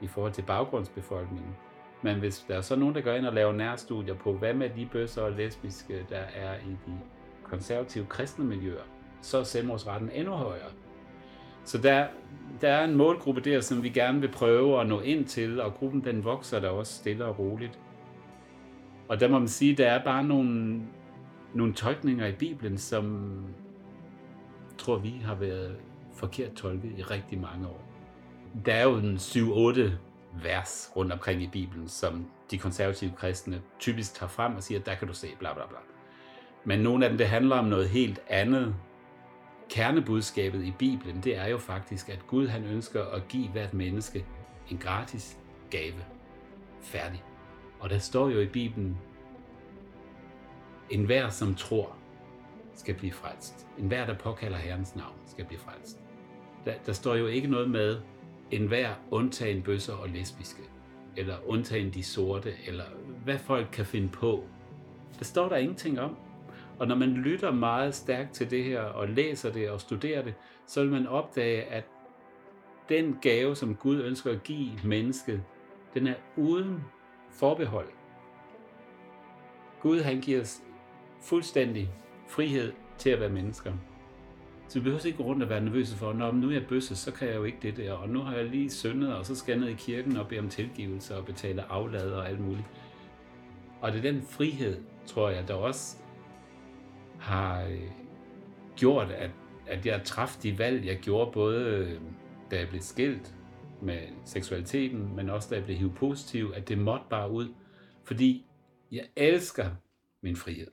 i 0.00 0.06
forhold 0.06 0.32
til 0.32 0.42
baggrundsbefolkningen. 0.42 1.56
Men 2.02 2.18
hvis 2.18 2.44
der 2.48 2.56
er 2.56 2.60
så 2.60 2.76
nogen, 2.76 2.94
der 2.94 3.00
går 3.00 3.12
ind 3.12 3.26
og 3.26 3.32
laver 3.32 3.52
nærstudier 3.52 4.14
på, 4.14 4.32
hvad 4.32 4.54
med 4.54 4.70
de 4.70 4.88
bøsser 4.92 5.22
og 5.22 5.32
lesbiske, 5.32 6.06
der 6.08 6.24
er 6.34 6.54
i 6.54 6.70
de 6.86 6.98
konservative 7.44 8.06
kristne 8.06 8.44
miljøer, 8.44 8.82
så 9.22 9.38
er 9.38 9.42
selvmordsraten 9.42 10.10
endnu 10.10 10.32
højere. 10.32 10.70
Så 11.64 11.78
der, 11.78 12.06
der 12.60 12.68
er 12.68 12.84
en 12.84 12.94
målgruppe 12.94 13.40
der, 13.40 13.60
som 13.60 13.82
vi 13.82 13.88
gerne 13.88 14.20
vil 14.20 14.30
prøve 14.30 14.80
at 14.80 14.86
nå 14.86 15.00
ind 15.00 15.24
til, 15.24 15.60
og 15.60 15.74
gruppen 15.74 16.04
den 16.04 16.24
vokser 16.24 16.60
der 16.60 16.68
også 16.68 16.92
stille 16.92 17.24
og 17.24 17.38
roligt. 17.38 17.78
Og 19.08 19.20
der 19.20 19.28
må 19.28 19.38
man 19.38 19.48
sige, 19.48 19.76
der 19.76 19.86
er 19.86 20.04
bare 20.04 20.24
nogle, 20.24 20.80
nogle 21.54 21.72
tolkninger 21.72 22.26
i 22.26 22.32
Bibelen, 22.32 22.78
som 22.78 23.32
tror 24.78 24.98
vi 24.98 25.14
har 25.24 25.34
været 25.34 25.76
forkert 26.14 26.52
tolket 26.52 26.92
i 26.98 27.02
rigtig 27.02 27.40
mange 27.40 27.66
år. 27.66 27.84
Der 28.66 28.74
er 28.74 28.82
jo 28.82 28.96
en 28.96 29.16
7-8 29.16 29.90
vers 30.42 30.92
rundt 30.96 31.12
omkring 31.12 31.42
i 31.42 31.48
Bibelen, 31.52 31.88
som 31.88 32.26
de 32.50 32.58
konservative 32.58 33.12
kristne 33.16 33.60
typisk 33.78 34.14
tager 34.14 34.30
frem 34.30 34.56
og 34.56 34.62
siger, 34.62 34.80
der 34.80 34.94
kan 34.94 35.08
du 35.08 35.14
se 35.14 35.26
bla 35.38 35.54
bla 35.54 35.66
bla. 35.66 35.78
Men 36.64 36.80
nogle 36.80 37.04
af 37.04 37.10
dem, 37.10 37.18
det 37.18 37.28
handler 37.28 37.56
om 37.56 37.64
noget 37.64 37.88
helt 37.88 38.20
andet. 38.28 38.74
Kernebudskabet 39.70 40.64
i 40.64 40.70
Bibelen, 40.78 41.20
det 41.20 41.36
er 41.36 41.46
jo 41.46 41.58
faktisk, 41.58 42.08
at 42.08 42.26
Gud 42.26 42.48
han 42.48 42.64
ønsker 42.64 43.04
at 43.04 43.28
give 43.28 43.48
hvert 43.48 43.74
menneske 43.74 44.24
en 44.70 44.78
gratis 44.78 45.38
gave. 45.70 46.04
Færdig. 46.80 47.22
Og 47.80 47.90
der 47.90 47.98
står 47.98 48.28
jo 48.28 48.40
i 48.40 48.46
Bibelen, 48.46 48.98
en 50.90 51.04
hver 51.04 51.28
som 51.28 51.54
tror, 51.54 51.96
skal 52.74 52.94
blive 52.94 53.12
frelst. 53.12 53.66
En 53.78 53.88
hver, 53.88 54.06
der 54.06 54.14
påkalder 54.14 54.58
Herrens 54.58 54.96
navn, 54.96 55.14
skal 55.26 55.44
blive 55.44 55.60
frelst. 55.60 56.00
Der, 56.64 56.74
der 56.86 56.92
står 56.92 57.14
jo 57.14 57.26
ikke 57.26 57.48
noget 57.48 57.70
med, 57.70 58.00
en 58.50 58.66
hver 58.66 58.94
undtagen 59.10 59.62
bøsser 59.62 59.94
og 59.94 60.08
lesbiske, 60.08 60.62
eller 61.16 61.36
undtagen 61.46 61.90
de 61.94 62.02
sorte, 62.02 62.54
eller 62.66 62.84
hvad 63.24 63.38
folk 63.38 63.68
kan 63.72 63.86
finde 63.86 64.08
på. 64.08 64.44
Der 65.18 65.24
står 65.24 65.48
der 65.48 65.56
ingenting 65.56 66.00
om. 66.00 66.16
Og 66.80 66.88
når 66.88 66.94
man 66.94 67.08
lytter 67.08 67.50
meget 67.50 67.94
stærkt 67.94 68.32
til 68.32 68.50
det 68.50 68.64
her, 68.64 68.80
og 68.80 69.08
læser 69.08 69.52
det 69.52 69.70
og 69.70 69.80
studerer 69.80 70.22
det, 70.22 70.34
så 70.66 70.80
vil 70.82 70.90
man 70.90 71.06
opdage, 71.06 71.62
at 71.62 71.84
den 72.88 73.18
gave, 73.22 73.56
som 73.56 73.74
Gud 73.74 74.02
ønsker 74.02 74.30
at 74.30 74.42
give 74.42 74.70
mennesket, 74.84 75.42
den 75.94 76.06
er 76.06 76.14
uden 76.36 76.84
forbehold. 77.30 77.88
Gud 79.80 80.00
han 80.00 80.20
giver 80.20 80.40
os 80.40 80.62
fuldstændig 81.22 81.90
frihed 82.28 82.72
til 82.98 83.10
at 83.10 83.20
være 83.20 83.28
mennesker. 83.28 83.72
Så 84.68 84.78
vi 84.78 84.82
behøver 84.82 85.06
ikke 85.06 85.18
gå 85.18 85.24
rundt 85.24 85.42
og 85.42 85.48
være 85.48 85.60
nervøse 85.60 85.96
for, 85.96 86.12
når 86.12 86.32
nu 86.32 86.48
er 86.48 86.52
jeg 86.52 86.66
bøsse, 86.66 86.96
så 86.96 87.12
kan 87.12 87.28
jeg 87.28 87.36
jo 87.36 87.44
ikke 87.44 87.58
det 87.62 87.76
der, 87.76 87.92
og 87.92 88.08
nu 88.08 88.20
har 88.20 88.36
jeg 88.36 88.44
lige 88.44 88.70
syndet, 88.70 89.14
og 89.14 89.26
så 89.26 89.34
skal 89.34 89.52
jeg 89.52 89.60
ned 89.60 89.68
i 89.68 89.74
kirken 89.74 90.16
og 90.16 90.28
bede 90.28 90.40
om 90.40 90.48
tilgivelse 90.48 91.16
og 91.16 91.26
betale 91.26 91.62
aflad 91.62 92.12
og 92.12 92.28
alt 92.28 92.40
muligt. 92.40 92.66
Og 93.80 93.92
det 93.92 93.98
er 93.98 94.12
den 94.12 94.22
frihed, 94.22 94.76
tror 95.06 95.30
jeg, 95.30 95.48
der 95.48 95.54
også 95.54 95.96
har 97.20 97.62
øh, 97.64 97.90
gjort, 98.76 99.10
at, 99.10 99.30
at 99.66 99.86
jeg 99.86 100.02
træffede 100.04 100.50
de 100.50 100.58
valg, 100.58 100.86
jeg 100.86 100.96
gjorde, 100.96 101.32
både 101.32 101.64
øh, 101.64 102.00
da 102.50 102.58
jeg 102.58 102.68
blev 102.68 102.80
skilt 102.80 103.34
med 103.82 103.98
seksualiteten, 104.24 105.16
men 105.16 105.30
også 105.30 105.48
da 105.50 105.54
jeg 105.54 105.64
blev 105.64 105.76
hiv 105.76 105.94
positiv, 105.94 106.52
at 106.56 106.68
det 106.68 106.78
måtte 106.78 107.06
bare 107.10 107.30
ud, 107.30 107.54
fordi 108.04 108.46
jeg 108.92 109.04
elsker 109.16 109.70
min 110.22 110.36
frihed. 110.36 110.70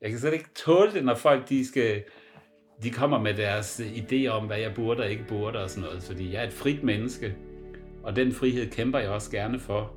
Jeg 0.00 0.10
kan 0.10 0.18
slet 0.18 0.32
ikke 0.32 0.54
tåle 0.54 0.92
det, 0.92 1.04
når 1.04 1.14
folk 1.14 1.48
de 1.48 1.66
skal, 1.66 2.04
de 2.82 2.90
kommer 2.90 3.18
med 3.18 3.34
deres 3.34 3.80
øh, 3.80 3.92
idéer 3.92 4.28
om, 4.28 4.46
hvad 4.46 4.58
jeg 4.58 4.74
burde 4.74 5.02
og 5.02 5.10
ikke 5.10 5.24
burde 5.28 5.62
og 5.62 5.70
sådan 5.70 5.88
noget. 5.88 6.02
Fordi 6.02 6.32
jeg 6.32 6.42
er 6.42 6.46
et 6.46 6.52
frit 6.52 6.82
menneske, 6.82 7.36
og 8.02 8.16
den 8.16 8.32
frihed 8.32 8.70
kæmper 8.70 8.98
jeg 8.98 9.10
også 9.10 9.30
gerne 9.30 9.58
for 9.58 9.96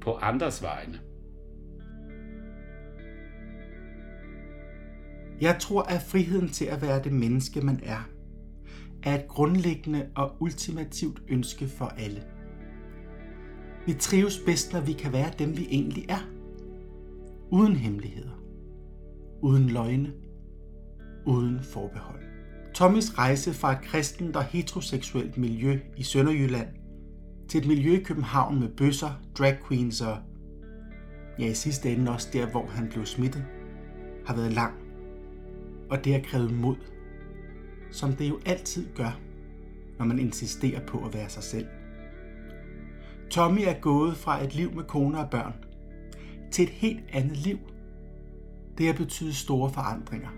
på 0.00 0.14
andres 0.14 0.62
vegne. 0.62 1.00
Jeg 5.40 5.56
tror, 5.60 5.82
at 5.82 6.02
friheden 6.02 6.48
til 6.48 6.64
at 6.64 6.82
være 6.82 7.02
det 7.02 7.12
menneske, 7.12 7.60
man 7.60 7.80
er, 7.82 8.08
er 9.02 9.14
et 9.14 9.28
grundlæggende 9.28 10.06
og 10.14 10.32
ultimativt 10.40 11.22
ønske 11.28 11.68
for 11.68 11.84
alle. 11.84 12.22
Vi 13.86 13.94
trives 13.94 14.38
bedst, 14.46 14.72
når 14.72 14.80
vi 14.80 14.92
kan 14.92 15.12
være 15.12 15.32
dem, 15.38 15.56
vi 15.56 15.66
egentlig 15.70 16.06
er. 16.08 16.28
Uden 17.50 17.76
hemmeligheder. 17.76 18.42
Uden 19.42 19.68
løgne. 19.68 20.12
Uden 21.26 21.60
forbehold. 21.62 22.22
Tommys 22.74 23.18
rejse 23.18 23.54
fra 23.54 23.72
et 23.72 23.82
kristent 23.82 24.36
og 24.36 24.44
heteroseksuelt 24.44 25.38
miljø 25.38 25.78
i 25.96 26.02
Sønderjylland 26.02 26.68
til 27.48 27.60
et 27.60 27.66
miljø 27.66 27.98
i 27.98 28.02
København 28.02 28.60
med 28.60 28.68
bøsser, 28.68 29.20
drag 29.38 29.58
queens 29.68 30.00
og 30.00 30.16
ja 31.38 31.46
i 31.50 31.54
sidste 31.54 31.92
ende 31.92 32.12
også 32.12 32.28
der, 32.32 32.46
hvor 32.46 32.66
han 32.66 32.88
blev 32.88 33.06
smittet, 33.06 33.44
har 34.26 34.36
været 34.36 34.52
lang. 34.52 34.85
Og 35.90 36.04
det 36.04 36.12
har 36.12 36.20
krævet 36.20 36.52
mod, 36.52 36.76
som 37.90 38.12
det 38.12 38.28
jo 38.28 38.38
altid 38.46 38.86
gør, 38.94 39.20
når 39.98 40.04
man 40.04 40.18
insisterer 40.18 40.86
på 40.86 41.04
at 41.04 41.14
være 41.14 41.28
sig 41.28 41.42
selv. 41.42 41.66
Tommy 43.30 43.60
er 43.60 43.80
gået 43.80 44.16
fra 44.16 44.44
et 44.44 44.54
liv 44.54 44.72
med 44.72 44.84
kone 44.84 45.18
og 45.18 45.30
børn 45.30 45.54
til 46.50 46.62
et 46.62 46.70
helt 46.70 47.00
andet 47.12 47.36
liv. 47.36 47.58
Det 48.78 48.86
har 48.86 48.94
betydet 48.94 49.34
store 49.34 49.70
forandringer. 49.72 50.28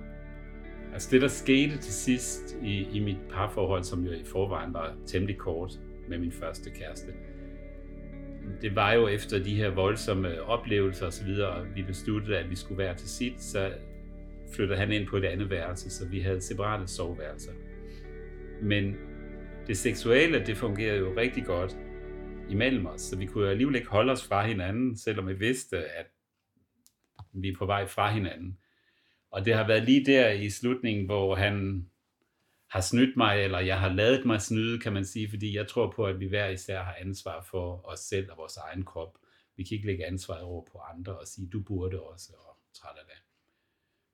Altså 0.93 1.09
det, 1.11 1.23
der 1.23 1.29
skete 1.29 1.79
til 1.79 1.93
sidst 1.93 2.57
i, 2.63 2.89
i 2.93 3.01
mit 3.01 3.19
parforhold, 3.31 3.85
som 3.85 4.05
jo 4.05 4.13
i 4.13 4.25
forvejen 4.25 4.75
var 4.75 4.95
temmelig 5.07 5.39
kort 5.39 5.81
med 6.09 6.19
min 6.19 6.33
første 6.33 6.71
kæreste, 6.71 7.13
det 8.63 8.77
var 8.77 8.93
jo 8.93 9.09
efter 9.09 9.45
de 9.45 9.55
her 9.55 9.71
voldsomme 9.71 10.43
oplevelser 10.43 11.07
osv., 11.07 11.29
og 11.29 11.67
vi 11.75 11.83
besluttede, 11.83 12.39
at 12.39 12.51
vi 12.51 12.57
skulle 12.57 12.79
være 12.79 12.95
til 12.95 13.09
sit, 13.09 13.43
så 13.43 13.73
flyttede 14.53 14.79
han 14.79 14.93
ind 14.93 15.07
på 15.07 15.17
et 15.17 15.25
andet 15.25 15.51
værelse, 15.51 15.91
så 15.91 16.09
vi 16.09 16.21
havde 16.21 16.41
separate 16.41 16.87
soveværelser. 16.87 17.53
Men 18.63 18.97
det 19.67 19.77
seksuelle, 19.77 20.47
det 20.47 20.57
fungerede 20.57 20.99
jo 20.99 21.17
rigtig 21.17 21.45
godt 21.45 21.77
imellem 22.51 22.87
os, 22.87 23.01
så 23.01 23.17
vi 23.17 23.27
kunne 23.27 23.45
jo 23.45 23.51
alligevel 23.51 23.77
ikke 23.77 23.89
holde 23.89 24.13
os 24.13 24.27
fra 24.27 24.47
hinanden, 24.47 24.97
selvom 24.97 25.29
vi 25.29 25.35
vidste, 25.35 25.77
at 25.79 26.07
vi 27.33 27.49
er 27.49 27.57
på 27.59 27.67
vej 27.67 27.87
fra 27.87 28.11
hinanden. 28.11 28.59
Og 29.31 29.45
det 29.45 29.55
har 29.55 29.67
været 29.67 29.83
lige 29.83 30.07
der 30.07 30.31
i 30.31 30.51
slutningen, 30.51 31.07
hvor 31.07 31.35
han 31.35 31.87
har 32.71 32.81
snydt 32.81 33.17
mig, 33.17 33.45
eller 33.45 33.59
jeg 33.59 33.81
har 33.81 33.89
lavet 33.89 34.25
mig 34.25 34.43
snyde, 34.43 34.79
kan 34.79 34.93
man 34.93 35.05
sige, 35.05 35.31
fordi 35.31 35.57
jeg 35.57 35.69
tror 35.69 35.93
på, 35.97 36.07
at 36.07 36.21
vi 36.21 36.27
hver 36.27 36.49
især 36.49 36.83
har 36.83 36.97
ansvar 37.01 37.47
for 37.51 37.91
os 37.91 38.01
selv 38.01 38.31
og 38.31 38.37
vores 38.37 38.57
egen 38.57 38.85
krop. 38.85 39.19
Vi 39.57 39.65
kan 39.65 39.75
ikke 39.75 39.87
lægge 39.87 40.07
ansvaret 40.07 40.43
over 40.43 40.65
på 40.73 40.79
andre 40.79 41.19
og 41.19 41.27
sige, 41.27 41.49
du 41.53 41.61
burde 41.61 42.01
også, 42.01 42.33
og 42.39 42.57
træt 42.75 42.97
af 42.99 43.05
det. 43.07 43.28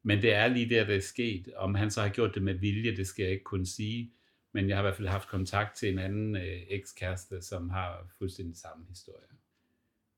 Men 0.07 0.23
det 0.23 0.33
er 0.33 0.49
lige 0.49 0.71
der, 0.71 0.87
det 0.87 0.97
er 0.97 1.01
sket. 1.01 1.55
Om 1.57 1.75
han 1.75 1.91
så 1.91 2.01
har 2.03 2.09
gjort 2.09 2.35
det 2.35 2.43
med 2.43 2.55
vilje, 2.55 2.97
det 2.97 3.07
skal 3.07 3.23
jeg 3.23 3.33
ikke 3.33 3.45
kunne 3.45 3.67
sige. 3.67 4.13
Men 4.53 4.69
jeg 4.69 4.77
har 4.77 4.83
i 4.83 4.85
hvert 4.85 4.97
fald 4.97 5.09
haft 5.09 5.29
kontakt 5.29 5.77
til 5.77 5.93
en 5.93 5.99
anden 5.99 6.37
øh, 6.37 6.63
ekskæreste, 6.69 7.43
som 7.43 7.71
har 7.71 8.09
fuldstændig 8.19 8.57
samme 8.57 8.87
historie. 8.89 9.27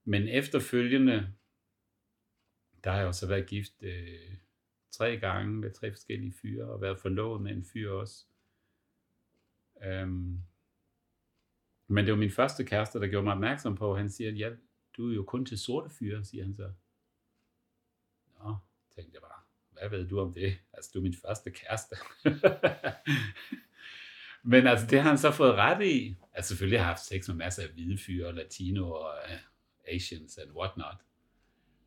Men 0.05 0.29
efterfølgende, 0.29 1.33
der 2.85 2.91
har 2.91 2.99
jeg 2.99 3.07
også 3.07 3.29
været 3.29 3.47
gift 3.47 3.83
øh, 3.83 4.37
tre 4.91 5.19
gange 5.19 5.53
med 5.53 5.71
tre 5.71 5.93
forskellige 5.93 6.33
fyre, 6.33 6.65
og 6.65 6.81
været 6.81 6.99
forlovet 6.99 7.43
med 7.43 7.53
en 7.53 7.65
fyr 7.65 7.91
også. 7.91 8.25
Øhm, 9.85 10.41
men 11.89 12.05
det 12.05 12.13
var 12.13 12.19
min 12.19 12.31
første 12.31 12.65
kæreste, 12.65 13.01
der 13.01 13.07
gjorde 13.07 13.25
mig 13.25 13.35
opmærksom 13.35 13.77
på, 13.77 13.97
han 13.97 14.11
siger, 14.11 14.31
ja, 14.31 14.51
du 14.97 15.11
er 15.11 15.15
jo 15.15 15.25
kun 15.25 15.47
til 15.47 15.59
sorte 15.59 15.91
fyre, 15.91 16.25
siger 16.25 16.45
han 16.45 16.55
så. 16.55 16.73
Nå, 18.39 18.57
tænkte 18.95 19.15
jeg 19.15 19.23
bare, 19.23 19.36
hvad 19.81 19.99
ved 19.99 20.09
du 20.09 20.21
om 20.21 20.35
det? 20.35 20.59
Altså, 20.73 20.91
du 20.95 20.99
er 20.99 21.03
min 21.03 21.17
første 21.27 21.51
kæreste. 21.51 21.97
Men 24.53 24.67
altså, 24.67 24.87
det 24.87 25.01
har 25.01 25.09
han 25.09 25.19
så 25.19 25.31
fået 25.31 25.55
ret 25.55 25.87
i. 25.87 26.17
Altså, 26.35 26.49
selvfølgelig 26.49 26.79
har 26.79 26.85
jeg 26.85 26.89
haft 26.89 27.07
sex 27.07 27.29
med 27.29 27.37
masser 27.37 27.63
af 27.63 27.69
hvide 27.69 27.99
fyre, 27.99 28.35
latino 28.35 28.91
og 28.91 29.15
uh, 29.25 29.95
Asians 29.95 30.39
and 30.39 30.51
whatnot. 30.51 30.97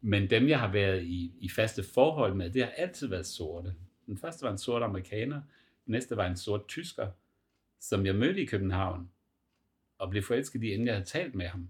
Men 0.02 0.30
dem, 0.30 0.47
jeg 0.47 0.60
har 0.60 0.71
været 0.71 1.04
i, 1.04 1.34
i 1.39 1.49
faste 1.49 1.84
forhold 1.84 2.36
med, 2.36 2.49
det 2.49 2.63
har 2.63 2.71
altid 2.71 3.08
været 3.08 3.25
sorte. 3.25 3.75
Den 4.06 4.17
første 4.17 4.43
var 4.43 4.52
en 4.52 4.58
sort 4.58 4.84
amerikaner, 4.84 5.41
den 5.86 5.91
næste 5.91 6.17
var 6.17 6.28
en 6.28 6.38
sort 6.38 6.67
tysker, 6.67 7.12
som 7.80 8.06
jeg 8.06 8.15
mødte 8.15 8.41
i 8.41 8.45
København, 8.45 9.10
og 9.97 10.10
blev 10.10 10.23
forelsket 10.23 10.63
i, 10.63 10.67
inden 10.67 10.88
jeg 10.88 10.95
havde 10.95 11.06
talt 11.06 11.36
med 11.36 11.47
ham. 11.47 11.69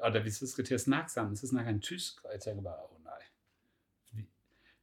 Og 0.00 0.14
da 0.14 0.18
vi 0.18 0.30
så 0.30 0.46
skal 0.46 0.64
til 0.64 0.74
at 0.74 0.80
snakke 0.80 1.12
sammen, 1.12 1.36
så 1.36 1.46
snakker 1.46 1.72
han 1.72 1.80
tysk, 1.80 2.24
og 2.24 2.30
jeg 2.32 2.40
tænker 2.40 2.62
bare. 2.62 2.97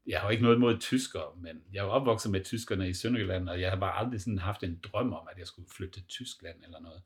Jeg 0.08 0.20
har 0.20 0.28
jo 0.28 0.32
ikke 0.32 0.44
noget 0.44 0.60
mod 0.60 0.80
tyskere, 0.80 1.36
men 1.38 1.64
jeg 1.74 1.80
er 1.80 1.90
opvokset 1.90 2.32
med 2.32 2.44
tyskerne 2.44 2.90
i 2.90 2.94
Sønderjylland, 2.94 3.50
og 3.50 3.62
jeg 3.62 3.70
har 3.70 3.80
bare 3.80 3.98
aldrig 3.98 4.22
sådan 4.22 4.38
haft 4.38 4.64
en 4.64 4.80
drøm 4.84 5.14
om, 5.14 5.28
at 5.32 5.38
jeg 5.38 5.48
skulle 5.48 5.70
flytte 5.70 5.94
til 5.94 6.08
Tyskland 6.08 6.64
eller 6.64 6.80
noget. 6.80 7.02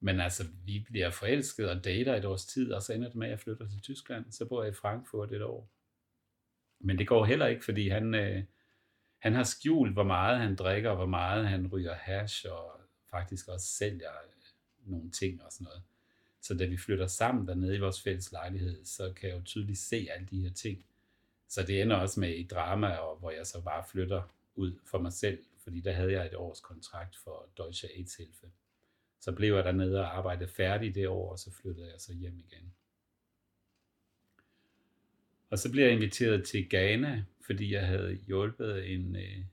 Men 0.00 0.20
altså, 0.20 0.44
vi 0.64 0.84
bliver 0.86 1.10
forelsket 1.10 1.70
og 1.70 1.84
dater 1.84 2.16
et 2.16 2.24
års 2.24 2.46
tid, 2.46 2.72
og 2.72 2.82
så 2.82 2.92
ender 2.92 3.08
det 3.08 3.16
med, 3.16 3.26
at 3.26 3.30
jeg 3.30 3.40
flytter 3.40 3.68
til 3.68 3.80
Tyskland. 3.80 4.32
Så 4.32 4.44
bor 4.44 4.62
jeg 4.62 4.72
i 4.72 4.74
Frankfurt 4.74 5.32
et 5.32 5.42
år. 5.42 5.70
Men 6.80 6.98
det 6.98 7.08
går 7.08 7.24
heller 7.24 7.46
ikke, 7.46 7.64
fordi 7.64 7.88
han, 7.88 8.14
øh, 8.14 8.44
han 9.18 9.34
har 9.34 9.42
skjult, 9.42 9.92
hvor 9.92 10.02
meget 10.02 10.38
han 10.38 10.56
drikker, 10.56 10.90
og 10.90 10.96
hvor 10.96 11.06
meget 11.06 11.48
han 11.48 11.66
ryger 11.66 11.94
hash, 11.94 12.46
og 12.50 12.80
faktisk 13.10 13.48
også 13.48 13.66
sælger 13.66 14.10
øh, 14.10 14.90
nogle 14.90 15.10
ting 15.10 15.42
og 15.42 15.52
sådan 15.52 15.64
noget. 15.64 15.82
Så 16.40 16.54
da 16.54 16.66
vi 16.66 16.76
flytter 16.76 17.06
sammen 17.06 17.48
dernede 17.48 17.76
i 17.76 17.80
vores 17.80 18.02
fælles 18.02 18.32
lejlighed, 18.32 18.84
så 18.84 19.12
kan 19.12 19.28
jeg 19.28 19.36
jo 19.36 19.42
tydeligt 19.44 19.78
se 19.78 20.08
alle 20.10 20.26
de 20.26 20.40
her 20.40 20.52
ting. 20.52 20.84
Så 21.48 21.62
det 21.62 21.82
ender 21.82 21.96
også 21.96 22.20
med 22.20 22.30
et 22.30 22.50
drama, 22.50 22.88
og 22.88 23.18
hvor 23.18 23.30
jeg 23.30 23.46
så 23.46 23.62
bare 23.64 23.84
flytter 23.90 24.22
ud 24.54 24.78
for 24.84 24.98
mig 24.98 25.12
selv, 25.12 25.44
fordi 25.62 25.80
der 25.80 25.92
havde 25.92 26.12
jeg 26.12 26.26
et 26.26 26.34
års 26.34 26.60
kontrakt 26.60 27.16
for 27.16 27.48
Deutsche 27.56 27.88
AIDS-Hilfe. 27.88 28.46
Så 29.20 29.32
blev 29.32 29.54
jeg 29.54 29.64
dernede 29.64 30.00
og 30.00 30.16
arbejdede 30.16 30.50
færdig 30.50 30.94
det 30.94 31.08
år, 31.08 31.32
og 31.32 31.38
så 31.38 31.52
flyttede 31.52 31.90
jeg 31.90 32.00
så 32.00 32.14
hjem 32.14 32.38
igen. 32.38 32.74
Og 35.50 35.58
så 35.58 35.70
blev 35.70 35.84
jeg 35.84 35.92
inviteret 35.92 36.46
til 36.46 36.68
Ghana, 36.70 37.24
fordi 37.46 37.72
jeg 37.72 37.86
havde 37.86 38.14
hjulpet 38.26 38.94
en 38.94 39.16
øh, 39.16 39.44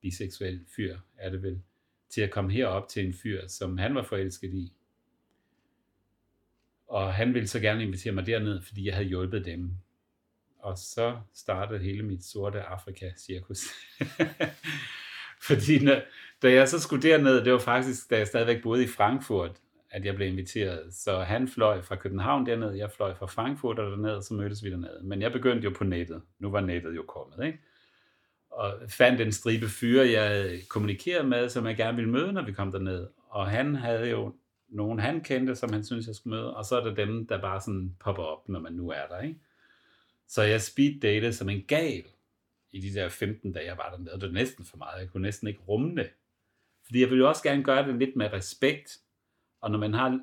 biseksuel 0.00 0.66
fyr, 0.76 0.98
er 1.16 1.30
det 1.30 1.42
vel, 1.42 1.62
til 2.08 2.20
at 2.20 2.30
komme 2.30 2.52
herop 2.52 2.88
til 2.88 3.06
en 3.06 3.14
fyr, 3.14 3.46
som 3.46 3.78
han 3.78 3.94
var 3.94 4.02
forelsket 4.02 4.54
i. 4.54 4.72
Og 6.86 7.14
han 7.14 7.34
ville 7.34 7.48
så 7.48 7.60
gerne 7.60 7.82
invitere 7.82 8.12
mig 8.12 8.26
derned, 8.26 8.62
fordi 8.62 8.86
jeg 8.86 8.94
havde 8.94 9.08
hjulpet 9.08 9.44
dem. 9.44 9.70
Og 10.66 10.78
så 10.78 11.16
startede 11.34 11.78
hele 11.78 12.02
mit 12.02 12.24
sorte 12.24 12.62
Afrika-cirkus. 12.62 13.58
Fordi 15.46 15.84
når, 15.84 16.00
da 16.42 16.52
jeg 16.52 16.68
så 16.68 16.80
skulle 16.80 17.02
derned, 17.02 17.44
det 17.44 17.52
var 17.52 17.58
faktisk, 17.58 18.10
da 18.10 18.18
jeg 18.18 18.26
stadigvæk 18.26 18.62
boede 18.62 18.84
i 18.84 18.86
Frankfurt, 18.86 19.50
at 19.90 20.04
jeg 20.04 20.14
blev 20.14 20.28
inviteret. 20.28 20.94
Så 20.94 21.18
han 21.18 21.48
fløj 21.48 21.82
fra 21.82 21.96
København 21.96 22.46
derned, 22.46 22.72
jeg 22.72 22.90
fløj 22.90 23.14
fra 23.14 23.26
Frankfurt 23.26 23.78
og 23.78 23.90
derned, 23.90 24.10
og 24.10 24.22
så 24.22 24.34
mødtes 24.34 24.64
vi 24.64 24.70
dernede. 24.70 25.00
Men 25.02 25.22
jeg 25.22 25.32
begyndte 25.32 25.64
jo 25.64 25.72
på 25.76 25.84
nettet. 25.84 26.22
Nu 26.38 26.50
var 26.50 26.60
nettet 26.60 26.96
jo 26.96 27.02
kommet, 27.02 27.46
ikke? 27.46 27.58
Og 28.50 28.74
fandt 28.88 29.20
en 29.20 29.32
stribe 29.32 29.68
fyre, 29.68 30.10
jeg 30.10 30.60
kommunikerede 30.68 31.28
med, 31.28 31.48
som 31.48 31.66
jeg 31.66 31.76
gerne 31.76 31.96
ville 31.96 32.10
møde, 32.10 32.32
når 32.32 32.42
vi 32.42 32.52
kom 32.52 32.72
derned. 32.72 33.06
Og 33.28 33.46
han 33.46 33.74
havde 33.74 34.10
jo 34.10 34.34
nogen, 34.68 34.98
han 34.98 35.20
kendte, 35.20 35.54
som 35.54 35.72
han 35.72 35.84
synes 35.84 36.06
jeg 36.06 36.14
skulle 36.14 36.36
møde, 36.36 36.56
og 36.56 36.64
så 36.64 36.80
er 36.80 36.84
der 36.84 36.94
dem, 36.94 37.26
der 37.26 37.40
bare 37.40 37.60
sådan 37.60 37.96
popper 38.00 38.22
op, 38.22 38.48
når 38.48 38.60
man 38.60 38.72
nu 38.72 38.90
er 38.90 39.06
der, 39.10 39.20
ikke? 39.20 39.40
Så 40.28 40.42
jeg 40.42 40.62
speed 40.62 41.32
som 41.32 41.48
en 41.48 41.64
gal 41.68 42.04
i 42.72 42.80
de 42.80 42.94
der 42.94 43.08
15 43.08 43.52
dage, 43.52 43.66
jeg 43.66 43.76
var 43.76 43.90
dernede. 43.90 44.20
Det 44.20 44.28
var 44.28 44.34
næsten 44.34 44.64
for 44.64 44.76
meget. 44.76 45.00
Jeg 45.00 45.08
kunne 45.10 45.22
næsten 45.22 45.48
ikke 45.48 45.60
rumme 45.68 45.96
det. 45.96 46.10
Fordi 46.84 47.00
jeg 47.00 47.10
ville 47.10 47.22
jo 47.22 47.28
også 47.28 47.42
gerne 47.42 47.64
gøre 47.64 47.88
det 47.88 47.98
lidt 47.98 48.16
med 48.16 48.32
respekt. 48.32 48.98
Og 49.60 49.70
når 49.70 49.78
man 49.78 49.94
har 49.94 50.20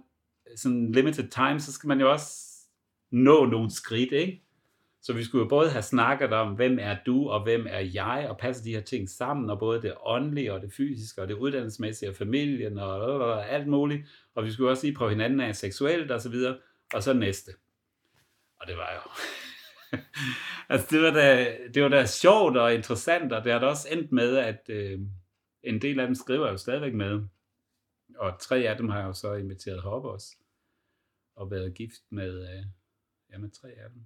sådan 0.56 0.92
limited 0.92 1.28
time, 1.30 1.60
så 1.60 1.74
skal 1.74 1.88
man 1.88 2.00
jo 2.00 2.12
også 2.12 2.54
nå 3.12 3.46
nogle 3.46 3.72
skridt, 3.72 4.12
ikke? 4.12 4.44
Så 5.02 5.14
vi 5.14 5.24
skulle 5.24 5.44
jo 5.44 5.50
både 5.50 5.70
have 5.70 5.82
snakket 5.82 6.34
om, 6.34 6.54
hvem 6.54 6.80
er 6.82 6.98
du, 7.06 7.30
og 7.30 7.44
hvem 7.44 7.68
er 7.70 7.80
jeg, 7.80 8.28
og 8.30 8.38
passe 8.38 8.64
de 8.64 8.74
her 8.74 8.82
ting 8.82 9.10
sammen, 9.10 9.50
og 9.50 9.60
både 9.60 9.82
det 9.82 9.94
åndelige, 10.02 10.54
og 10.54 10.62
det 10.62 10.74
fysiske, 10.74 11.22
og 11.22 11.28
det 11.28 11.34
uddannelsesmæssige, 11.34 12.10
og 12.10 12.16
familien, 12.16 12.78
og, 12.78 13.02
og, 13.02 13.20
og 13.20 13.50
alt 13.50 13.68
muligt. 13.68 14.08
Og 14.36 14.46
vi 14.46 14.52
skulle 14.52 14.70
også 14.70 14.86
lige 14.86 14.96
prøve 14.96 15.10
hinanden 15.10 15.40
af 15.40 15.56
seksuelt, 15.56 16.12
og 16.12 16.22
så 16.22 16.30
videre. 16.30 16.58
Og 16.94 17.04
så 17.04 17.14
næste. 17.14 17.52
Og 18.60 18.68
det 18.68 18.78
var 18.78 18.92
jo 18.94 19.12
altså, 20.70 20.88
det 20.92 21.02
var, 21.02 21.12
da, 21.12 21.58
det 21.74 21.84
var 21.84 21.90
da 21.90 22.06
sjovt 22.06 22.58
og 22.58 22.74
interessant, 22.74 23.34
og 23.34 23.44
det 23.44 23.52
har 23.52 23.60
da 23.60 23.66
også 23.66 23.88
endt 23.92 24.12
med, 24.12 24.38
at 24.38 24.70
øh, 24.70 25.00
en 25.64 25.82
del 25.82 26.00
af 26.00 26.08
dem 26.08 26.16
skriver 26.16 26.46
jeg 26.46 26.52
jo 26.52 26.58
stadigvæk 26.58 26.94
med. 26.94 27.28
Og 28.18 28.40
tre 28.40 28.58
af 28.58 28.78
dem 28.78 28.90
har 28.90 29.00
jeg 29.00 29.08
jo 29.08 29.14
så 29.14 29.34
inviteret 29.34 29.84
herop 29.84 30.06
også. 30.06 30.38
Og 31.36 31.52
været 31.52 31.74
gift 31.74 32.02
med, 32.10 32.42
øh, 32.42 32.66
ja, 33.32 33.38
med 33.38 33.50
tre 33.50 33.70
af 33.70 33.90
dem. 33.90 34.06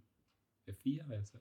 Ja, 0.68 0.74
fire 0.84 1.04
har 1.04 1.14
jeg 1.14 1.28
så. 1.28 1.38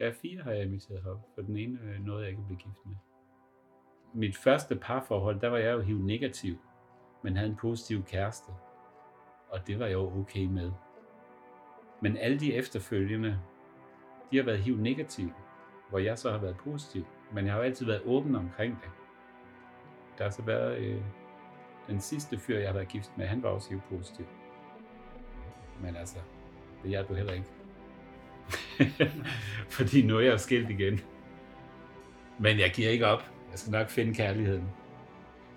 Ja, 0.00 0.10
fire 0.10 0.42
har 0.42 0.52
jeg 0.52 0.62
inviteret 0.62 1.02
herop, 1.02 1.20
for 1.34 1.42
den 1.42 1.56
ene 1.56 1.80
øh, 1.82 2.00
nåede 2.00 2.22
jeg 2.22 2.30
ikke 2.30 2.40
at 2.40 2.46
blive 2.46 2.58
gift 2.58 2.86
med. 2.86 2.96
Mit 4.14 4.36
første 4.36 4.76
parforhold, 4.76 5.40
der 5.40 5.48
var 5.48 5.58
jeg 5.58 5.72
jo 5.72 5.80
hiv 5.80 5.98
negativ, 5.98 6.56
men 7.24 7.36
havde 7.36 7.50
en 7.50 7.56
positiv 7.56 8.04
kæreste. 8.04 8.52
Og 9.48 9.66
det 9.66 9.78
var 9.78 9.86
jeg 9.86 9.94
jo 9.94 10.20
okay 10.20 10.44
med. 10.44 10.72
Men 12.00 12.16
alle 12.16 12.40
de 12.40 12.54
efterfølgende, 12.54 13.38
de 14.30 14.36
har 14.36 14.44
været 14.44 14.58
HIV 14.58 14.76
negative, 14.76 15.32
hvor 15.90 15.98
jeg 15.98 16.18
så 16.18 16.30
har 16.30 16.38
været 16.38 16.56
positiv. 16.56 17.06
Men 17.32 17.44
jeg 17.44 17.52
har 17.52 17.60
jo 17.60 17.64
altid 17.64 17.86
været 17.86 18.02
åben 18.04 18.36
omkring 18.36 18.78
det. 18.82 18.90
Der 20.18 20.24
har 20.24 20.30
så 20.30 20.42
været 20.42 20.78
øh, 20.78 21.02
den 21.86 22.00
sidste 22.00 22.38
fyr, 22.38 22.58
jeg 22.58 22.68
har 22.68 22.74
været 22.74 22.88
gift 22.88 23.10
med, 23.16 23.26
han 23.26 23.42
var 23.42 23.48
også 23.48 23.70
HIV-positiv. 23.70 24.26
Men 25.82 25.96
altså, 25.96 26.16
det 26.82 26.90
hjalp 26.90 27.08
du 27.08 27.14
heller 27.14 27.32
ikke. 27.32 27.46
Fordi 29.78 30.02
nu 30.02 30.16
er 30.16 30.20
jeg 30.20 30.40
skilt 30.40 30.70
igen. 30.70 31.00
Men 32.38 32.58
jeg 32.58 32.72
giver 32.74 32.90
ikke 32.90 33.06
op. 33.06 33.30
Jeg 33.50 33.58
skal 33.58 33.72
nok 33.72 33.88
finde 33.88 34.14
kærligheden. 34.14 34.64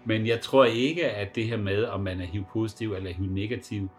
Men 0.05 0.27
jeg 0.27 0.41
tror 0.41 0.65
ikke, 0.65 1.11
at 1.11 1.35
det 1.35 1.45
her 1.45 1.57
med, 1.57 1.83
om 1.83 1.99
man 1.99 2.21
er 2.21 2.25
HIV-positiv 2.25 2.93
eller 2.93 3.13
HIV-negativ, 3.13 3.89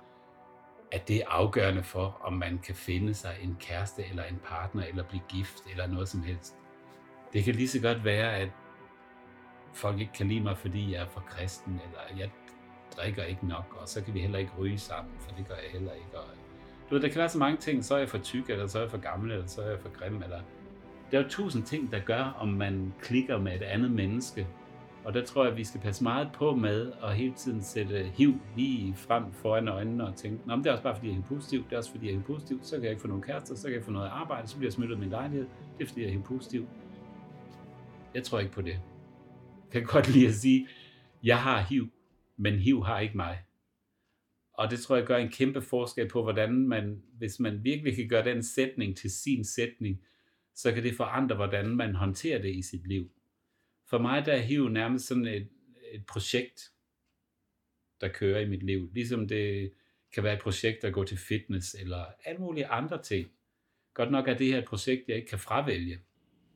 at 0.93 1.09
det 1.09 1.17
er 1.17 1.29
afgørende 1.29 1.83
for, 1.83 2.21
om 2.23 2.33
man 2.33 2.59
kan 2.59 2.75
finde 2.75 3.15
sig 3.15 3.37
en 3.43 3.57
kæreste 3.61 4.05
eller 4.11 4.25
en 4.25 4.41
partner, 4.45 4.85
eller 4.85 5.05
blive 5.05 5.23
gift, 5.29 5.63
eller 5.71 5.87
noget 5.87 6.09
som 6.09 6.23
helst. 6.23 6.55
Det 7.33 7.45
kan 7.45 7.55
lige 7.55 7.69
så 7.69 7.81
godt 7.81 8.05
være, 8.05 8.37
at 8.37 8.49
folk 9.75 10.01
ikke 10.01 10.13
kan 10.13 10.29
lide 10.29 10.41
mig, 10.41 10.59
fordi 10.59 10.93
jeg 10.93 11.03
er 11.03 11.09
for 11.09 11.21
kristen, 11.21 11.73
eller 11.73 12.19
jeg 12.19 12.31
drikker 12.97 13.25
ikke 13.25 13.47
nok, 13.47 13.77
og 13.81 13.89
så 13.89 14.05
kan 14.05 14.15
vi 14.15 14.21
heller 14.21 14.39
ikke 14.39 14.53
ryge 14.59 14.79
sammen, 14.79 15.15
for 15.19 15.31
det 15.37 15.49
gør 15.49 15.55
jeg 15.55 15.71
heller 15.73 15.93
ikke. 15.93 16.19
Og, 16.19 16.25
du 16.91 16.95
ved, 16.95 17.03
der 17.03 17.09
kan 17.09 17.19
være 17.19 17.29
så 17.29 17.39
mange 17.39 17.57
ting, 17.57 17.85
så 17.85 17.95
er 17.95 17.99
jeg 17.99 18.09
for 18.09 18.19
tyk, 18.19 18.51
eller 18.51 18.67
så 18.67 18.79
er 18.79 18.83
jeg 18.83 18.91
for 18.91 18.99
gammel, 18.99 19.31
eller 19.31 19.47
så 19.47 19.63
er 19.63 19.71
jeg 19.71 19.81
for 19.81 19.99
grim, 19.99 20.23
eller... 20.23 20.41
Der 21.11 21.19
er 21.19 21.23
jo 21.23 21.29
tusind 21.29 21.65
ting, 21.65 21.93
der 21.93 22.01
gør, 22.01 22.37
om 22.41 22.49
man 22.49 22.95
klikker 23.01 23.39
med 23.39 23.55
et 23.55 23.63
andet 23.63 23.91
menneske, 23.91 24.47
og 25.05 25.15
der 25.15 25.25
tror 25.25 25.45
jeg, 25.45 25.53
at 25.53 25.59
vi 25.59 25.65
skal 25.65 25.81
passe 25.81 26.03
meget 26.03 26.31
på 26.35 26.55
med 26.55 26.93
at 27.03 27.17
hele 27.17 27.35
tiden 27.35 27.63
sætte 27.63 28.03
HIV 28.03 28.35
lige 28.57 28.95
frem 28.97 29.33
foran 29.33 29.69
øjnene 29.69 30.07
og 30.07 30.17
tænke, 30.17 30.47
Nå, 30.47 30.57
men 30.57 30.65
det 30.65 30.71
er 30.71 30.73
også 30.73 30.83
bare 30.83 30.97
fordi 30.97 31.09
jeg 31.09 31.19
er 31.19 31.23
positiv, 31.29 31.65
det 31.65 31.73
er 31.73 31.77
også 31.77 31.91
fordi 31.91 32.07
jeg 32.07 32.15
er 32.15 32.23
positiv, 32.23 32.61
så 32.63 32.77
kan 32.77 32.83
jeg 32.83 32.91
ikke 32.91 33.03
få 33.03 33.09
nogen 33.09 33.23
kærester, 33.23 33.55
så 33.55 33.69
kan 33.69 33.77
jeg 33.77 33.85
få 33.85 33.91
noget 33.91 34.09
arbejde, 34.09 34.49
så 34.49 34.57
bliver 34.57 34.69
jeg 34.69 34.73
smittet 34.73 34.99
min 34.99 35.11
lejlighed, 35.11 35.47
det 35.79 35.85
er 35.85 35.89
fordi 35.89 36.03
jeg 36.03 36.15
er 36.15 36.23
positiv. 36.23 36.69
Jeg 38.15 38.23
tror 38.23 38.39
ikke 38.39 38.53
på 38.53 38.63
det. 38.63 38.81
Jeg 39.75 39.83
kan 39.83 39.85
godt 39.85 40.09
lide 40.15 40.29
at 40.29 40.35
sige, 40.35 40.69
jeg 41.23 41.39
har 41.39 41.61
HIV, 41.61 41.89
men 42.37 42.55
HIV 42.55 42.85
har 42.85 43.01
ikke 43.01 43.17
mig. 43.17 43.39
Og 44.55 44.71
det 44.71 44.81
tror 44.81 44.97
jeg 44.97 45.07
gør 45.07 45.17
en 45.17 45.31
kæmpe 45.31 45.63
forskel 45.63 46.09
på, 46.09 46.23
hvordan 46.23 46.53
man, 46.53 47.03
hvis 47.19 47.41
man 47.41 47.65
virkelig 47.65 47.97
kan 47.97 48.09
gøre 48.09 48.25
den 48.25 48.43
sætning 48.43 48.97
til 48.97 49.11
sin 49.11 49.45
sætning, 49.45 50.01
så 50.55 50.73
kan 50.73 50.83
det 50.83 50.95
forandre, 50.97 51.37
hvordan 51.37 51.69
man 51.69 51.95
håndterer 51.95 52.43
det 52.43 52.55
i 52.55 52.63
sit 52.63 52.87
liv. 52.87 53.11
For 53.93 53.99
mig 53.99 54.27
der 54.27 54.33
er 54.33 54.41
HIV 54.41 54.69
nærmest 54.69 55.07
sådan 55.07 55.27
et, 55.27 55.49
et 55.93 56.07
projekt, 56.07 56.73
der 58.01 58.09
kører 58.09 58.41
i 58.41 58.49
mit 58.49 58.63
liv. 58.63 58.91
Ligesom 58.95 59.29
det 59.29 59.73
kan 60.13 60.25
være 60.25 60.35
et 60.35 60.41
projekt 60.41 60.85
at 60.85 60.93
gå 60.93 61.05
til 61.05 61.19
fitness 61.19 61.75
eller 61.75 62.05
alle 62.25 62.41
mulige 62.41 62.67
andre 62.67 63.03
ting. 63.03 63.29
Godt 63.95 64.11
nok 64.11 64.29
er 64.29 64.35
det 64.35 64.47
her 64.47 64.59
et 64.59 64.65
projekt, 64.65 65.09
jeg 65.09 65.17
ikke 65.17 65.29
kan 65.29 65.39
fravælge. 65.39 65.99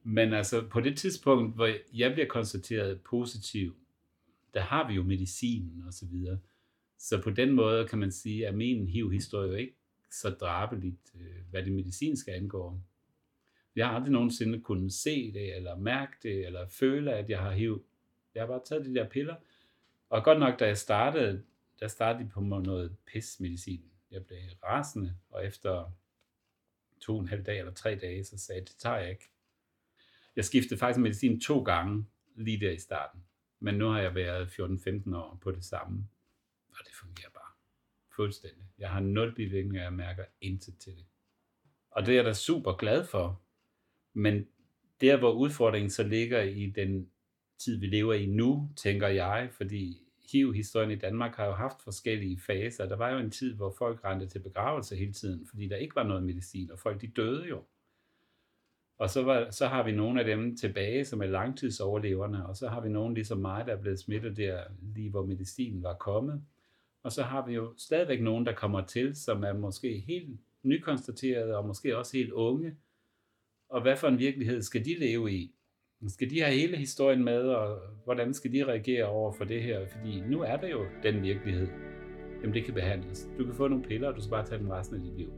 Men 0.02 0.32
altså 0.32 0.68
på 0.68 0.80
det 0.80 0.98
tidspunkt, 0.98 1.54
hvor 1.54 1.70
jeg 1.92 2.12
bliver 2.12 2.26
konstateret 2.26 3.00
positiv, 3.00 3.76
der 4.54 4.60
har 4.60 4.88
vi 4.88 4.94
jo 4.94 5.02
medicinen 5.02 5.82
og 5.86 5.92
så 5.92 6.06
videre. 6.06 6.38
Så 6.98 7.22
på 7.22 7.30
den 7.30 7.52
måde 7.52 7.88
kan 7.88 7.98
man 7.98 8.12
sige, 8.12 8.48
at 8.48 8.54
min 8.54 8.88
HIV-historie 8.88 9.52
er 9.52 9.56
ikke 9.56 9.76
så 10.10 10.30
drabeligt, 10.30 11.14
øh, 11.14 11.50
hvad 11.50 11.62
det 11.62 11.72
medicinske 11.72 12.32
angår. 12.32 12.82
Jeg 13.76 13.88
har 13.88 13.94
aldrig 13.94 14.12
nogensinde 14.12 14.60
kunnet 14.60 14.92
se 14.92 15.32
det, 15.32 15.56
eller 15.56 15.76
mærke 15.76 16.12
det, 16.22 16.46
eller 16.46 16.68
føle, 16.68 17.12
at 17.12 17.30
jeg 17.30 17.38
har 17.38 17.50
HIV. 17.50 17.84
Jeg 18.34 18.42
har 18.42 18.46
bare 18.46 18.62
taget 18.64 18.84
de 18.84 18.94
der 18.94 19.08
piller. 19.08 19.36
Og 20.10 20.24
godt 20.24 20.38
nok, 20.38 20.58
da 20.60 20.66
jeg 20.66 20.78
startede, 20.78 21.44
der 21.80 21.88
startede 21.88 22.24
de 22.24 22.30
på 22.30 22.40
noget 22.40 22.96
pismedicin. 23.06 23.84
Jeg 24.10 24.26
blev 24.26 24.38
rasende, 24.64 25.16
og 25.30 25.46
efter 25.46 25.92
to 27.00 27.14
og 27.14 27.20
en 27.20 27.28
halv 27.28 27.44
dag 27.44 27.58
eller 27.58 27.72
tre 27.72 27.94
dage, 27.94 28.24
så 28.24 28.38
sagde 28.38 28.60
jeg, 28.60 28.68
det 28.68 28.76
tager 28.76 28.96
jeg 28.96 29.10
ikke. 29.10 29.28
Jeg 30.36 30.44
skiftede 30.44 30.78
faktisk 30.78 31.00
medicin 31.00 31.40
to 31.40 31.62
gange, 31.62 32.06
lige 32.34 32.60
der 32.60 32.70
i 32.70 32.78
starten. 32.78 33.24
Men 33.60 33.74
nu 33.74 33.88
har 33.88 34.00
jeg 34.00 34.14
været 34.14 34.46
14-15 34.46 35.16
år 35.16 35.38
på 35.42 35.50
det 35.50 35.64
samme, 35.64 36.08
og 36.70 36.78
det 36.84 36.94
fungerer 36.94 37.30
bare 37.30 37.52
fuldstændig. 38.16 38.64
Jeg 38.78 38.90
har 38.90 39.00
nul 39.00 39.34
bivirkninger, 39.34 39.82
jeg 39.82 39.92
mærker 39.92 40.24
intet 40.40 40.78
til 40.78 40.96
det. 40.96 41.06
Og 41.90 42.06
det 42.06 42.12
er 42.12 42.16
jeg 42.16 42.24
da 42.24 42.32
super 42.32 42.72
glad 42.72 43.06
for, 43.06 43.40
men 44.16 44.46
der, 45.00 45.16
hvor 45.16 45.32
udfordringen 45.32 45.90
så 45.90 46.02
ligger 46.02 46.42
i 46.42 46.66
den 46.66 47.10
tid, 47.58 47.78
vi 47.78 47.86
lever 47.86 48.14
i 48.14 48.26
nu, 48.26 48.70
tænker 48.76 49.08
jeg, 49.08 49.48
fordi 49.52 50.02
HIV-historien 50.32 50.90
i 50.90 50.96
Danmark 50.96 51.34
har 51.34 51.46
jo 51.46 51.52
haft 51.52 51.82
forskellige 51.82 52.40
faser. 52.40 52.88
Der 52.88 52.96
var 52.96 53.10
jo 53.10 53.18
en 53.18 53.30
tid, 53.30 53.54
hvor 53.54 53.74
folk 53.78 54.04
rendte 54.04 54.26
til 54.26 54.38
begravelse 54.38 54.96
hele 54.96 55.12
tiden, 55.12 55.46
fordi 55.46 55.68
der 55.68 55.76
ikke 55.76 55.96
var 55.96 56.02
noget 56.02 56.22
medicin, 56.22 56.70
og 56.70 56.78
folk 56.78 57.00
de 57.00 57.06
døde 57.06 57.48
jo. 57.48 57.62
Og 58.98 59.10
så, 59.10 59.22
var, 59.22 59.50
så 59.50 59.66
har 59.66 59.82
vi 59.82 59.92
nogle 59.92 60.20
af 60.20 60.26
dem 60.26 60.56
tilbage, 60.56 61.04
som 61.04 61.22
er 61.22 61.26
langtidsoverleverne, 61.26 62.46
og 62.46 62.56
så 62.56 62.68
har 62.68 62.80
vi 62.80 62.88
nogle 62.88 63.14
ligesom 63.14 63.38
mig, 63.38 63.66
der 63.66 63.72
er 63.72 63.80
blevet 63.80 63.98
smittet 63.98 64.36
der, 64.36 64.62
lige 64.94 65.10
hvor 65.10 65.26
medicinen 65.26 65.82
var 65.82 65.94
kommet. 65.94 66.42
Og 67.02 67.12
så 67.12 67.22
har 67.22 67.46
vi 67.46 67.54
jo 67.54 67.74
stadigvæk 67.78 68.20
nogen, 68.20 68.46
der 68.46 68.52
kommer 68.52 68.86
til, 68.86 69.16
som 69.16 69.44
er 69.44 69.52
måske 69.52 69.98
helt 70.06 70.40
nykonstateret, 70.62 71.54
og 71.54 71.66
måske 71.66 71.98
også 71.98 72.16
helt 72.16 72.32
unge, 72.32 72.76
og 73.68 73.82
hvad 73.82 73.96
for 73.96 74.08
en 74.08 74.18
virkelighed 74.18 74.62
skal 74.62 74.84
de 74.84 74.98
leve 74.98 75.32
i? 75.32 75.52
Skal 76.08 76.30
de 76.30 76.40
have 76.40 76.54
hele 76.54 76.76
historien 76.76 77.24
med, 77.24 77.40
og 77.40 77.78
hvordan 78.04 78.34
skal 78.34 78.52
de 78.52 78.64
reagere 78.64 79.04
over 79.04 79.32
for 79.32 79.44
det 79.44 79.62
her? 79.62 79.86
Fordi 79.86 80.20
nu 80.20 80.40
er 80.40 80.56
der 80.56 80.68
jo 80.68 80.84
den 81.02 81.22
virkelighed. 81.22 81.68
Jamen 82.42 82.54
det 82.54 82.64
kan 82.64 82.74
behandles. 82.74 83.28
Du 83.38 83.44
kan 83.44 83.54
få 83.54 83.68
nogle 83.68 83.84
piller, 83.84 84.08
og 84.08 84.16
du 84.16 84.20
skal 84.20 84.30
bare 84.30 84.46
tage 84.46 84.58
dem 84.58 84.70
resten 84.70 84.96
af 84.96 85.02
dit 85.02 85.16
liv. 85.16 85.32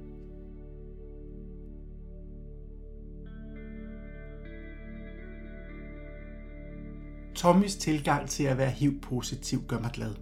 Tommys 7.34 7.76
tilgang 7.76 8.28
til 8.28 8.44
at 8.44 8.58
være 8.58 8.70
HIV-positiv 8.70 9.58
gør 9.68 9.78
mig 9.78 9.90
glad. 9.94 10.14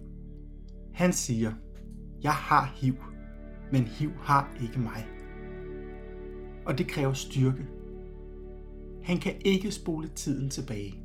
Han 0.93 1.13
siger, 1.13 1.51
jeg 2.23 2.31
har 2.31 2.73
HIV, 2.75 2.95
men 3.71 3.83
HIV 3.83 4.11
har 4.11 4.57
ikke 4.61 4.79
mig. 4.79 5.07
Og 6.65 6.77
det 6.77 6.87
kræver 6.87 7.13
styrke 7.13 7.76
han 9.07 9.17
kan 9.17 9.33
ikke 9.45 9.71
spole 9.71 10.07
tiden 10.07 10.49
tilbage. 10.49 10.95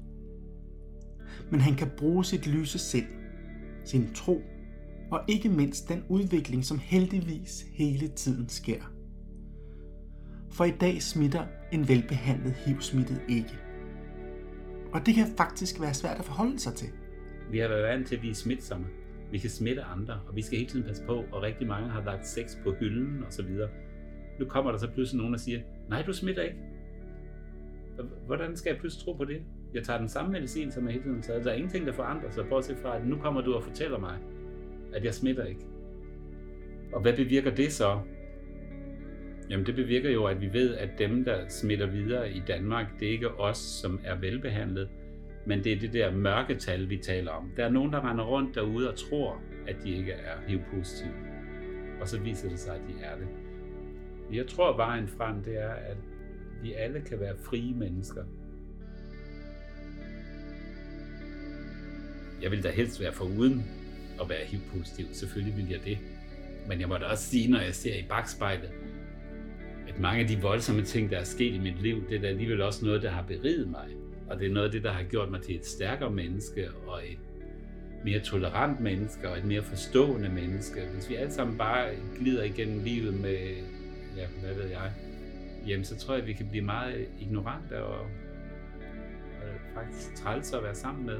Men 1.50 1.60
han 1.60 1.74
kan 1.74 1.90
bruge 1.96 2.24
sit 2.24 2.46
lyse 2.46 2.78
sind, 2.78 3.06
sin 3.84 4.14
tro 4.14 4.42
og 5.10 5.20
ikke 5.28 5.48
mindst 5.48 5.88
den 5.88 6.04
udvikling, 6.08 6.64
som 6.64 6.78
heldigvis 6.78 7.66
hele 7.72 8.08
tiden 8.08 8.48
sker. 8.48 8.92
For 10.50 10.64
i 10.64 10.70
dag 10.70 11.02
smitter 11.02 11.46
en 11.72 11.88
velbehandlet 11.88 12.52
HIV-smittet 12.52 13.20
ikke. 13.28 13.58
Og 14.92 15.06
det 15.06 15.14
kan 15.14 15.26
faktisk 15.36 15.80
være 15.80 15.94
svært 15.94 16.18
at 16.18 16.24
forholde 16.24 16.58
sig 16.58 16.74
til. 16.74 16.88
Vi 17.50 17.58
har 17.58 17.68
været 17.68 17.82
vant 17.82 18.08
til, 18.08 18.16
at 18.16 18.22
vi 18.22 18.30
er 18.30 18.34
smitsomme. 18.34 18.86
Vi 19.30 19.38
kan 19.38 19.50
smitte 19.50 19.82
andre, 19.82 20.20
og 20.28 20.36
vi 20.36 20.42
skal 20.42 20.58
hele 20.58 20.70
tiden 20.70 20.86
passe 20.86 21.04
på, 21.04 21.24
og 21.32 21.42
rigtig 21.42 21.66
mange 21.66 21.88
har 21.88 22.04
lagt 22.04 22.26
sex 22.26 22.56
på 22.64 22.72
hylden 22.80 23.24
og 23.26 23.32
så 23.32 23.42
videre. 23.42 23.68
Nu 24.40 24.46
kommer 24.46 24.70
der 24.70 24.78
så 24.78 24.90
pludselig 24.90 25.18
nogen, 25.18 25.32
der 25.32 25.38
siger, 25.38 25.60
nej, 25.88 26.02
du 26.02 26.12
smitter 26.12 26.42
ikke. 26.42 26.71
Hvordan 28.26 28.56
skal 28.56 28.70
jeg 28.70 28.78
pludselig 28.80 29.04
tro 29.04 29.12
på 29.12 29.24
det? 29.24 29.42
Jeg 29.74 29.84
tager 29.84 29.98
den 29.98 30.08
samme 30.08 30.32
medicin, 30.32 30.70
som 30.70 30.84
jeg 30.84 30.92
hele 30.92 31.04
tiden 31.04 31.22
taget. 31.22 31.44
Der 31.44 31.50
er 31.50 31.54
ingenting, 31.54 31.86
der 31.86 31.92
forandrer 31.92 32.30
sig, 32.30 32.46
bortset 32.48 32.78
fra, 32.78 32.96
at 32.96 33.06
nu 33.06 33.16
kommer 33.16 33.40
du 33.40 33.54
og 33.54 33.62
fortæller 33.62 33.98
mig, 33.98 34.18
at 34.94 35.04
jeg 35.04 35.14
smitter 35.14 35.44
ikke. 35.44 35.66
Og 36.92 37.02
hvad 37.02 37.16
bevirker 37.16 37.54
det 37.54 37.72
så? 37.72 38.00
Jamen 39.50 39.66
det 39.66 39.74
bevirker 39.74 40.10
jo, 40.10 40.24
at 40.24 40.40
vi 40.40 40.52
ved, 40.52 40.74
at 40.74 40.90
dem, 40.98 41.24
der 41.24 41.48
smitter 41.48 41.86
videre 41.86 42.30
i 42.30 42.42
Danmark, 42.46 42.86
det 43.00 43.08
er 43.08 43.12
ikke 43.12 43.40
os, 43.40 43.58
som 43.58 44.00
er 44.04 44.16
velbehandlet, 44.16 44.88
men 45.46 45.64
det 45.64 45.72
er 45.72 45.80
det 45.80 45.92
der 45.92 46.12
mørketal, 46.12 46.90
vi 46.90 46.96
taler 46.96 47.30
om. 47.30 47.52
Der 47.56 47.64
er 47.64 47.70
nogen, 47.70 47.92
der 47.92 48.10
render 48.10 48.24
rundt 48.24 48.54
derude 48.54 48.90
og 48.90 48.96
tror, 48.96 49.40
at 49.68 49.76
de 49.84 49.96
ikke 49.96 50.12
er 50.12 50.36
HIV-positive. 50.46 51.12
Og 52.00 52.08
så 52.08 52.20
viser 52.20 52.48
det 52.48 52.58
sig, 52.58 52.74
at 52.74 52.80
de 52.88 53.04
er 53.04 53.16
det. 53.16 53.26
Jeg 54.36 54.46
tror, 54.46 54.76
vejen 54.76 55.08
frem, 55.08 55.42
det 55.42 55.62
er, 55.62 55.70
at 55.70 55.96
vi 56.62 56.72
alle 56.72 57.00
kan 57.00 57.20
være 57.20 57.36
frie 57.36 57.74
mennesker. 57.74 58.24
Jeg 62.42 62.50
vil 62.50 62.62
da 62.62 62.70
helst 62.70 63.00
være 63.00 63.12
foruden 63.12 63.64
at 64.20 64.28
være 64.28 64.44
HIV-positiv. 64.44 65.06
Selvfølgelig 65.12 65.56
vil 65.56 65.68
jeg 65.68 65.80
det. 65.84 65.98
Men 66.68 66.80
jeg 66.80 66.88
må 66.88 66.96
da 66.96 67.04
også 67.04 67.24
sige, 67.24 67.50
når 67.50 67.60
jeg 67.60 67.74
ser 67.74 67.94
i 67.94 68.04
bagspejlet, 68.08 68.70
at 69.88 70.00
mange 70.00 70.22
af 70.22 70.28
de 70.28 70.40
voldsomme 70.40 70.82
ting, 70.82 71.10
der 71.10 71.18
er 71.18 71.24
sket 71.24 71.54
i 71.54 71.58
mit 71.58 71.82
liv, 71.82 72.08
det 72.08 72.16
er 72.16 72.20
da 72.20 72.26
alligevel 72.26 72.60
også 72.60 72.84
noget, 72.84 73.02
der 73.02 73.10
har 73.10 73.22
beriget 73.22 73.68
mig. 73.68 73.86
Og 74.30 74.38
det 74.38 74.46
er 74.46 74.52
noget 74.52 74.66
af 74.66 74.72
det, 74.72 74.82
der 74.82 74.92
har 74.92 75.02
gjort 75.02 75.30
mig 75.30 75.42
til 75.42 75.54
et 75.54 75.66
stærkere 75.66 76.10
menneske 76.10 76.70
og 76.86 77.00
et 77.06 77.18
mere 78.04 78.20
tolerant 78.20 78.80
menneske 78.80 79.28
og 79.28 79.38
et 79.38 79.44
mere 79.44 79.62
forstående 79.62 80.28
menneske. 80.28 80.80
Hvis 80.94 81.10
vi 81.10 81.14
alle 81.14 81.32
sammen 81.32 81.58
bare 81.58 81.88
glider 82.18 82.42
igennem 82.42 82.84
livet 82.84 83.20
med, 83.20 83.38
ja, 84.16 84.26
hvad 84.40 84.54
ved 84.54 84.70
jeg, 84.70 84.92
jamen 85.66 85.84
så 85.84 85.96
tror 85.96 86.14
jeg, 86.14 86.22
at 86.22 86.28
vi 86.28 86.32
kan 86.32 86.48
blive 86.50 86.64
meget 86.64 87.08
ignorante 87.20 87.84
og, 87.84 88.00
og 88.00 89.48
faktisk 89.74 90.14
træls 90.14 90.52
at 90.52 90.62
være 90.62 90.74
sammen 90.74 91.06
med. 91.06 91.18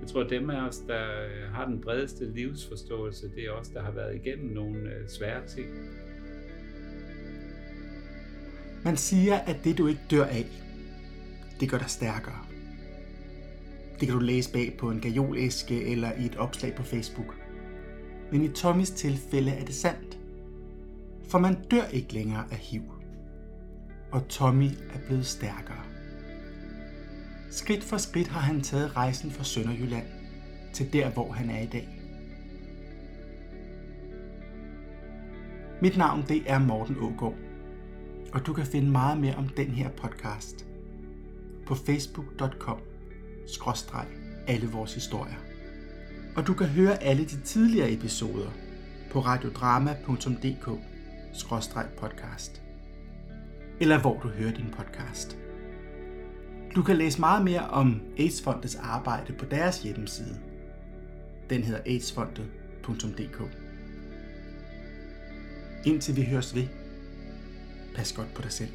Jeg 0.00 0.08
tror, 0.08 0.24
at 0.24 0.30
dem 0.30 0.50
af 0.50 0.68
os, 0.68 0.78
der 0.78 1.04
har 1.52 1.66
den 1.66 1.80
bredeste 1.80 2.32
livsforståelse, 2.32 3.30
det 3.36 3.44
er 3.44 3.50
os, 3.50 3.68
der 3.68 3.82
har 3.82 3.90
været 3.90 4.14
igennem 4.14 4.52
nogle 4.54 4.78
øh, 4.78 5.08
svære 5.08 5.46
ting. 5.46 5.66
Man 8.84 8.96
siger, 8.96 9.38
at 9.38 9.56
det 9.64 9.78
du 9.78 9.86
ikke 9.86 10.00
dør 10.10 10.24
af, 10.24 10.46
det 11.60 11.70
gør 11.70 11.78
dig 11.78 11.90
stærkere. 11.90 12.38
Det 14.00 14.08
kan 14.08 14.18
du 14.18 14.24
læse 14.24 14.52
bag 14.52 14.76
på 14.78 14.90
en 14.90 15.00
gajolæske 15.00 15.84
eller 15.84 16.12
i 16.12 16.26
et 16.26 16.36
opslag 16.36 16.74
på 16.74 16.82
Facebook. 16.82 17.36
Men 18.32 18.44
i 18.44 18.48
Tommys 18.48 18.90
tilfælde 18.90 19.50
er 19.50 19.64
det 19.64 19.74
sandt. 19.74 20.18
For 21.28 21.38
man 21.38 21.56
dør 21.70 21.84
ikke 21.92 22.12
længere 22.12 22.44
af 22.50 22.56
HIV. 22.56 22.91
Og 24.12 24.28
Tommy 24.28 24.68
er 24.94 24.98
blevet 25.06 25.26
stærkere. 25.26 25.82
Skridt 27.50 27.84
for 27.84 27.96
skridt 27.96 28.28
har 28.28 28.40
han 28.40 28.60
taget 28.60 28.96
rejsen 28.96 29.30
fra 29.30 29.44
Sønderjylland 29.44 30.06
til 30.72 30.92
der, 30.92 31.10
hvor 31.10 31.32
han 31.32 31.50
er 31.50 31.60
i 31.60 31.66
dag. 31.66 31.88
Mit 35.82 35.96
navn 35.96 36.24
det 36.28 36.42
er 36.46 36.58
Morten 36.58 36.96
Ågaard, 37.00 37.34
og 38.32 38.46
du 38.46 38.52
kan 38.52 38.66
finde 38.66 38.90
meget 38.90 39.20
mere 39.20 39.34
om 39.34 39.48
den 39.48 39.66
her 39.66 39.90
podcast 39.90 40.66
på 41.66 41.74
facebook.com 41.74 42.78
skråstreg 43.46 44.06
alle 44.46 44.66
vores 44.70 44.94
historier. 44.94 45.36
Og 46.36 46.46
du 46.46 46.54
kan 46.54 46.66
høre 46.66 47.02
alle 47.02 47.24
de 47.24 47.40
tidligere 47.40 47.92
episoder 47.92 48.50
på 49.10 49.20
radiodrama.dk 49.20 50.70
skråstreg 51.32 51.86
podcast. 51.98 52.61
Eller 53.82 54.00
hvor 54.00 54.20
du 54.20 54.28
hører 54.28 54.52
din 54.52 54.74
podcast. 54.76 55.38
Du 56.74 56.82
kan 56.82 56.96
læse 56.96 57.20
meget 57.20 57.44
mere 57.44 57.68
om 57.68 58.00
AIDS-fondets 58.18 58.78
arbejde 58.82 59.32
på 59.32 59.44
deres 59.44 59.82
hjemmeside. 59.82 60.38
Den 61.50 61.62
hedder 61.62 61.80
aidsfondet.dk. 61.86 63.42
Indtil 65.86 66.16
vi 66.16 66.22
høres 66.22 66.54
ved, 66.54 66.66
pas 67.94 68.12
godt 68.12 68.34
på 68.34 68.42
dig 68.42 68.52
selv. 68.52 68.70